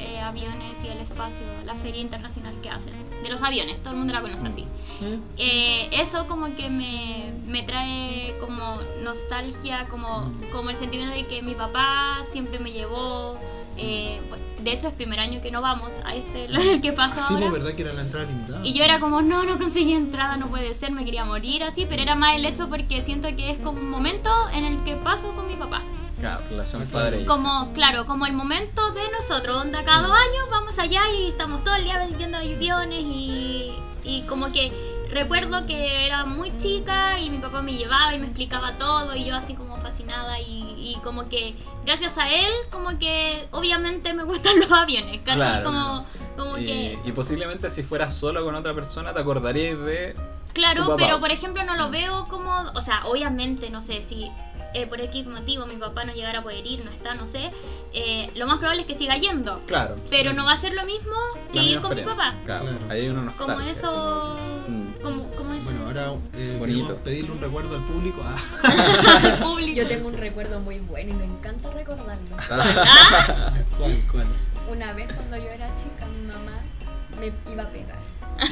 [0.00, 2.92] eh, aviones y el espacio, la feria internacional que hacen,
[3.22, 4.64] de los aviones, todo el mundo la conoce así.
[5.02, 5.18] ¿Eh?
[5.38, 11.42] Eh, eso como que me, me trae como nostalgia, como, como el sentimiento de que
[11.42, 13.38] mi papá siempre me llevó,
[13.78, 14.20] Eh,
[14.62, 17.50] de hecho, es primer año que no vamos a este, el que pasó Sí, ahora.
[17.50, 18.60] pues verdad que era la entrada limitada.
[18.64, 21.86] Y yo era como, no, no conseguí entrada, no puede ser, me quería morir así,
[21.88, 24.96] pero era más el hecho porque siento que es como un momento en el que
[24.96, 25.82] paso con mi papá.
[26.18, 27.24] Claro, relación padre.
[27.24, 31.62] Como, claro, como el momento de nosotros, donde cada dos años vamos allá y estamos
[31.62, 33.70] todo el día viendo aviones y,
[34.02, 34.72] y como que
[35.12, 39.24] recuerdo que era muy chica y mi papá me llevaba y me explicaba todo y
[39.26, 44.24] yo así como fascinada y, y como que gracias a él como que obviamente me
[44.24, 45.64] gustan los aviones, casi Claro.
[45.64, 46.98] como, como Y, que...
[47.04, 50.14] y posiblemente si fueras solo con otra persona te acordarías de...
[50.14, 50.96] tu Claro, papá.
[50.96, 54.30] pero por ejemplo no lo veo como, o sea, obviamente, no sé, si
[54.74, 57.50] eh, por X motivo mi papá no llegara a poder ir, no está, no sé,
[57.94, 59.60] eh, lo más probable es que siga yendo.
[59.66, 59.96] Claro.
[60.10, 61.14] Pero no va a ser lo mismo
[61.52, 62.34] que la ir con mi papá.
[62.44, 62.78] Claro, Claro.
[62.90, 64.36] ahí hay una Como eso,
[64.68, 64.87] Mm.
[65.02, 65.70] Como, como eso.
[65.70, 66.96] Bueno, ahora eh, Bonito.
[66.96, 68.22] pedirle un recuerdo al público.
[68.24, 69.76] Ah, Público.
[69.76, 72.36] Yo tengo un recuerdo muy bueno y me encanta recordarlo.
[72.50, 74.02] Ah, ¿Cuál?
[74.10, 74.26] ¿Cuál?
[74.70, 76.58] Una vez cuando yo era chica, mi mamá
[77.20, 77.98] me iba a pegar.
[78.40, 78.46] Ah,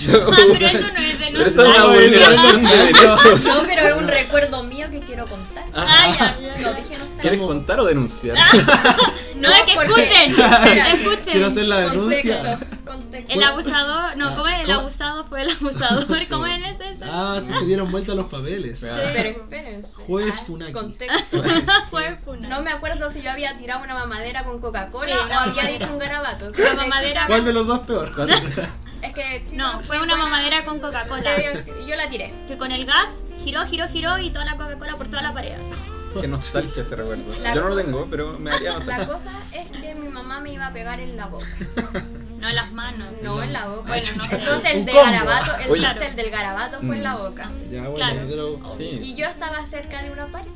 [0.53, 3.55] pero eso no es de es Ah.
[3.55, 5.65] No, pero es un recuerdo mío que quiero contar.
[5.75, 6.73] Ah, ya, ya, No ya.
[6.75, 7.21] dije no.
[7.21, 8.37] ¿Quieres contar o denunciar?
[9.37, 11.25] No, es que escuchen, Espera, escuchen.
[11.25, 12.59] Quiero hacer la denuncia.
[12.59, 12.86] Contexto.
[13.29, 14.61] El abusador, no, ¿cómo es?
[14.61, 14.79] El ¿Cómo?
[14.81, 16.07] abusado fue el abusador.
[16.31, 17.05] ¿Cómo es ese?
[17.05, 18.81] Ah, sí se dieron vuelta los papeles.
[18.81, 18.87] Sí.
[19.13, 19.89] Pero espérense.
[20.07, 20.73] Juez Ah, Funaki.
[20.73, 21.43] Contexto.
[21.91, 22.49] Fue funa.
[22.49, 25.41] No me acuerdo si yo había tirado una mamadera con Coca-Cola Sí, o no.
[25.41, 26.51] había dicho un garabato.
[26.51, 28.13] La mamadera- ¿Cuál de los dos peor?
[29.03, 30.31] Es que No, fue una buena.
[30.31, 31.31] mamadera con Coca-Cola.
[31.87, 32.35] Yo la tiré.
[32.47, 35.57] Que con el gas giró, giró, giró y toda la Coca-Cola por toda la pared.
[36.21, 37.25] Qué nostalgia ese recuerdo.
[37.43, 40.53] La Yo no lo tengo, pero me haría La cosa es que mi mamá me
[40.55, 41.45] iba a pegar en la boca.
[42.47, 43.09] No en las manos.
[43.23, 43.89] No en la boca.
[43.89, 44.37] Bueno, no.
[44.39, 45.03] Entonces el combo.
[45.03, 45.83] garabato, el, Oye.
[45.85, 47.19] entonces el del garabato fue en la Mm.
[47.19, 47.51] boca.
[47.73, 48.21] Ya, bueno, Claro.
[48.29, 48.61] pero.
[48.77, 50.51] Sí, Y yo estaba cerca de una pared.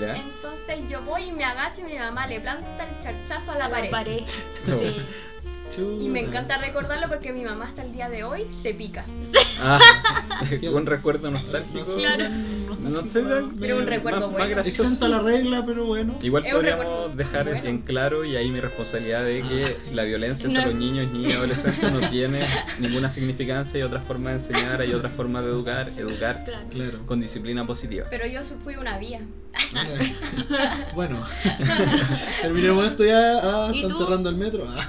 [0.00, 0.14] ya.
[0.16, 3.90] Entonces yo voy y me agacho y mi mamá le planta el charchazo a la
[3.90, 4.22] pared.
[5.70, 5.82] Sí.
[6.00, 9.04] Y me encanta recordarlo porque mi mamá hasta el día de hoy se pica.
[9.60, 9.80] Ah,
[10.72, 11.96] un recuerdo nostálgico.
[11.98, 12.26] Claro.
[12.80, 14.48] Nostálgico, No sé, pero- un más- recuerdo más bueno.
[14.50, 14.82] gracioso.
[14.82, 16.18] Exento a la regla, pero bueno.
[16.22, 17.64] Igual Es podríamos dejar bueno.
[17.68, 20.58] en claro, y ahí mi responsabilidad de que la violencia No.
[20.58, 22.40] hacia los niños, niñas y adolescentes no tiene
[22.78, 26.66] ninguna significancia, hay otra forma de enseñar, hay otra forma de educar, educar Claro.
[26.70, 27.06] Claro.
[27.06, 28.06] con disciplina positiva.
[28.10, 29.20] Pero yo fui una vía.
[30.94, 31.22] bueno,
[32.42, 33.38] terminemos esto ya.
[33.42, 34.04] Ah, ¿Y están tú?
[34.04, 34.66] cerrando el metro.
[34.68, 34.84] Ah,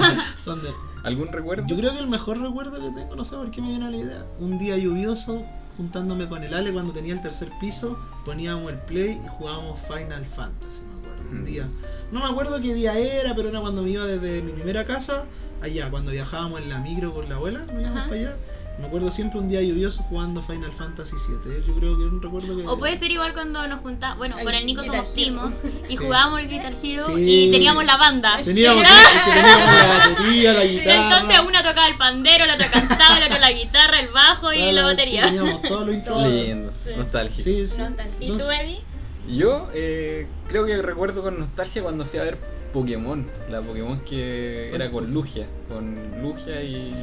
[0.00, 0.68] Ah, son de-
[1.04, 1.64] ¿Algún recuerdo?
[1.66, 3.90] Yo creo que el mejor recuerdo que tengo, no sé por qué me viene a
[3.90, 4.24] la idea.
[4.40, 5.42] Un día lluvioso,
[5.78, 10.26] juntándome con el Ale cuando tenía el tercer piso, poníamos el play y jugábamos Final
[10.26, 11.30] Fantasy, me acuerdo.
[11.30, 11.44] Un Mm.
[11.44, 11.68] día.
[12.12, 15.24] No me acuerdo qué día era, pero era cuando me iba desde mi primera casa
[15.62, 18.36] allá, cuando viajábamos en la micro con la abuela, me para allá.
[18.78, 21.62] Me acuerdo siempre un día lluvioso jugando Final Fantasy 7.
[21.66, 22.64] Yo creo que es un recuerdo que.
[22.64, 25.14] O puede ser igual cuando nos juntamos, bueno, con el Nico Guitar somos Hero.
[25.14, 25.52] primos
[25.88, 25.96] y Sí.
[25.96, 27.48] jugábamos el Guitar Hero Sí.
[27.48, 28.40] y teníamos la banda.
[28.44, 31.04] Teníamos, la batería, la guitarra.
[31.18, 34.70] Entonces una tocaba el pandero, la otra cantaba, la otra la guitarra, el bajo y
[34.70, 35.24] la batería.
[35.24, 35.92] Teníamos todo lo.
[35.92, 36.90] Lindo, Sí.
[36.96, 37.42] nostálgico.
[37.42, 37.78] Sí, sí.
[37.80, 38.14] Nostalgia.
[38.20, 38.80] ¿Y tú, Eddie?
[39.28, 42.38] Yo eh, creo que recuerdo con nostalgia cuando fui a ver
[42.72, 46.94] Pokémon, la Pokémon que era con Lugia, con Lugia y...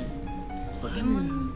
[0.81, 1.53] Pokémon.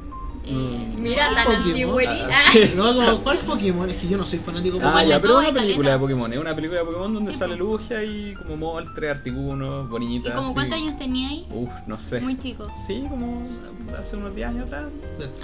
[0.53, 1.01] Mm.
[1.01, 1.67] Mira, tan Pokémon.
[1.67, 2.27] antiguerita.
[2.31, 2.71] Ah, sí.
[2.75, 3.89] No, como, ¿cuál Pokémon?
[3.89, 5.07] Es que yo no soy fanático de Ah, Pokémon.
[5.09, 5.99] ya, de pero es una película de.
[5.99, 7.59] Pokémon, es una película de Pokémon donde Sí, sale po.
[7.63, 10.29] Lugia y como Moltres, Articuno, Boniñita.
[10.29, 11.45] ¿Y como cuántos años tenía ahí?
[11.51, 12.21] Uf, no sé.
[12.21, 12.67] Muy chico.
[12.87, 13.41] Sí, como
[13.97, 14.85] hace unos 10 años atrás.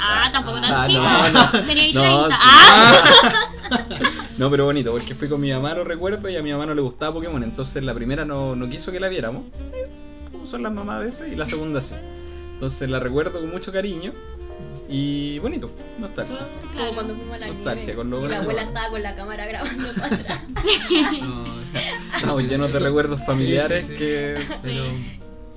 [0.01, 1.01] Ah, tampoco tan Ah, chico.
[1.01, 1.29] no,
[1.61, 1.65] no.
[1.67, 2.29] Tenía ahí No, 30.
[2.29, 2.41] sí.
[2.43, 3.03] Ah,
[4.37, 6.73] No, pero bonito, porque fui con mi mamá, lo recuerdo, y a mi mamá no
[6.75, 9.43] le gustaba Pokémon, entonces la primera no, no quiso que la viéramos,
[10.31, 11.95] como son las mamás a veces, y la segunda sí.
[12.51, 14.13] Entonces la recuerdo con mucho cariño
[14.87, 16.47] y bonito, nostalgia.
[16.59, 16.93] Como claro.
[16.93, 19.45] cuando fuimos a la Nostalgia nieve con lo y la abuela estaba con la cámara
[19.47, 20.43] grabando para atrás.
[21.21, 21.45] No,
[22.15, 23.97] Estamos sí, llenos de recuerdos familiares sí, sí.
[23.97, 24.37] que...
[24.61, 24.85] Pero,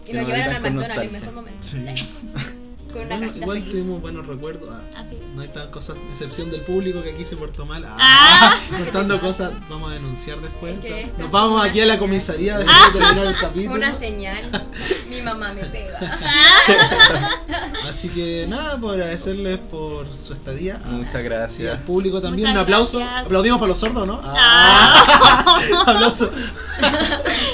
[0.07, 1.11] Y nos llevaron al McDonald's, el nostalgia.
[1.21, 1.67] mejor momento.
[2.93, 3.71] Con una Bueno, igual feliz.
[3.71, 4.69] tuvimos buenos recuerdos.
[4.73, 5.19] Ah, Así.
[5.35, 7.85] no hay tan cosas, excepción del público que aquí se portó mal.
[7.87, 8.55] Ah, Ah.
[8.79, 10.77] contando cosas, vamos a denunciar después.
[10.83, 13.75] Es Nos vamos aquí a la comisaría después de terminar el capítulo.
[13.77, 14.69] una señal.
[15.11, 15.99] Mi mamá me pega.
[17.89, 20.81] Así que nada, por agradecerles por su estadía.
[20.85, 21.81] Ah, Muchas y al gracias.
[21.83, 22.49] público también.
[22.49, 22.99] Muchas un aplauso.
[23.01, 23.25] gracias.
[23.27, 24.21] Aplaudimos para los sordos, ¿no?
[24.25, 25.61] Ah.
[25.87, 26.31] aplauso.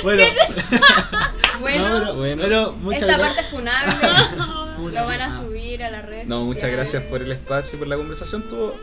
[0.02, 0.22] bueno,
[1.60, 2.42] Bueno, no, pero, bueno.
[2.42, 3.34] pero muchas esta gracias.
[3.36, 4.63] parte funable Una-
[4.94, 6.26] lo van a ah, subir a las redes.
[6.26, 8.74] No, muchas gracias por el espacio y por la conversación, estuvo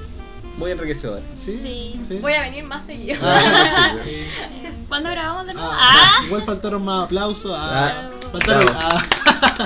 [0.57, 1.21] muy enriquecedora.
[1.35, 1.57] ¿Sí?
[1.61, 1.99] Sí.
[2.03, 2.17] ¿Sí?
[2.19, 3.17] Voy a venir más seguido.
[3.23, 4.25] Ah, sí.
[4.89, 5.69] ¿Cuándo grabamos de nuevo?
[5.71, 6.25] Ah, Ah.
[6.25, 7.53] Igual faltaron más aplausos.
[7.55, 8.75] Ah, Ah, faltaron.
[8.77, 9.01] ah.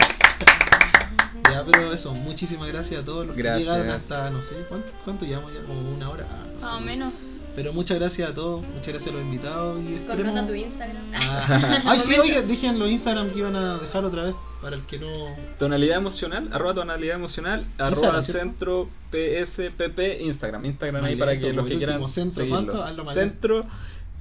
[1.51, 3.67] ya, pero eso, muchísimas gracias a todos los Gracias.
[3.67, 5.61] que llegaron hasta, no sé, ¿cuánto, cuánto llevamos ya?
[5.63, 6.25] Como una hora.
[6.29, 7.13] Ah, no Más o menos.
[7.55, 10.45] Pero muchas gracias a todos, muchas gracias a los invitados y esperemos...
[10.45, 11.03] tu Instagram.
[11.13, 14.85] Ah, Ay, sí, oye, dije los Instagram que iban a dejar otra vez para el
[14.85, 15.07] que no...
[15.57, 20.65] Tonalidad emocional, arroba tonalidad emocional, arroba centro PSPP, Instagram.
[20.65, 22.45] Instagram ahí para que los que quieran centro.
[23.13, 23.61] Centro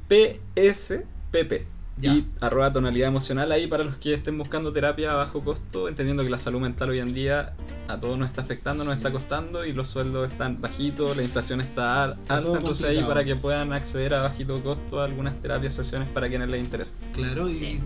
[0.09, 1.74] PSPP.
[1.97, 2.13] Ya.
[2.13, 6.25] Y arroba tonalidad emocional ahí para los que estén buscando terapia a bajo costo, entendiendo
[6.25, 7.53] que la salud mental hoy en día
[7.87, 8.99] a todos nos está afectando, nos Sí.
[8.99, 13.03] está costando y los sueldos están bajitos, la inflación está al- Está alta, entonces ahí
[13.05, 16.93] para que puedan acceder a bajito costo a algunas terapias, sesiones para quienes les interese.
[17.13, 17.55] Claro, y...
[17.55, 17.81] Sí.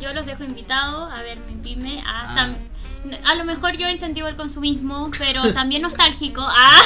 [0.00, 2.02] Yo los dejo invitados a ver mi pyme.
[2.06, 2.50] A, Ah.
[3.26, 6.40] a lo mejor yo incentivo el consumismo, pero también nostálgico.
[6.42, 6.80] Ah,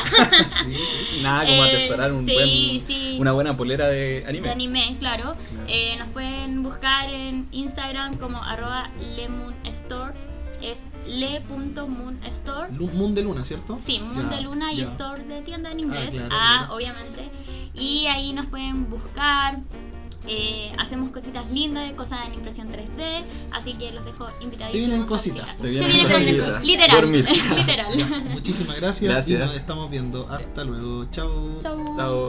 [0.65, 0.75] Sí,
[1.11, 1.21] sí.
[1.23, 3.17] Nada como Eh, atesorar un sí, buen, sí.
[3.21, 4.47] una buena polera de anime.
[4.49, 5.35] de anime, claro.
[5.35, 5.37] Claro.
[5.69, 10.13] Eh, nos pueden buscar en Instagram como arroba lemoonstore.
[10.61, 12.71] Es le.moonstore.
[12.73, 13.79] Moon de Luna, ¿cierto?
[13.81, 14.85] Sí, Moon Ya, de Luna y ya.
[14.85, 16.11] Store de tienda en inglés.
[16.11, 16.75] claro, ah, claro.
[16.75, 17.31] obviamente.
[17.75, 19.59] Y ahí nos pueden buscar.
[20.27, 24.73] Eh, hacemos cositas lindas, cosas en impresión 3D, así que los dejo invitados.
[24.73, 25.59] Se vienen cositas.
[25.59, 26.13] Se vienen cositas.
[26.13, 26.63] cositas.
[26.65, 27.03] Literal.
[27.57, 28.25] Literal.
[28.33, 29.41] Muchísimas gracias, Gracias.
[29.41, 30.29] y nos estamos viendo.
[30.29, 31.07] Hasta luego.
[31.11, 31.59] Chao.
[31.63, 32.28] Chao.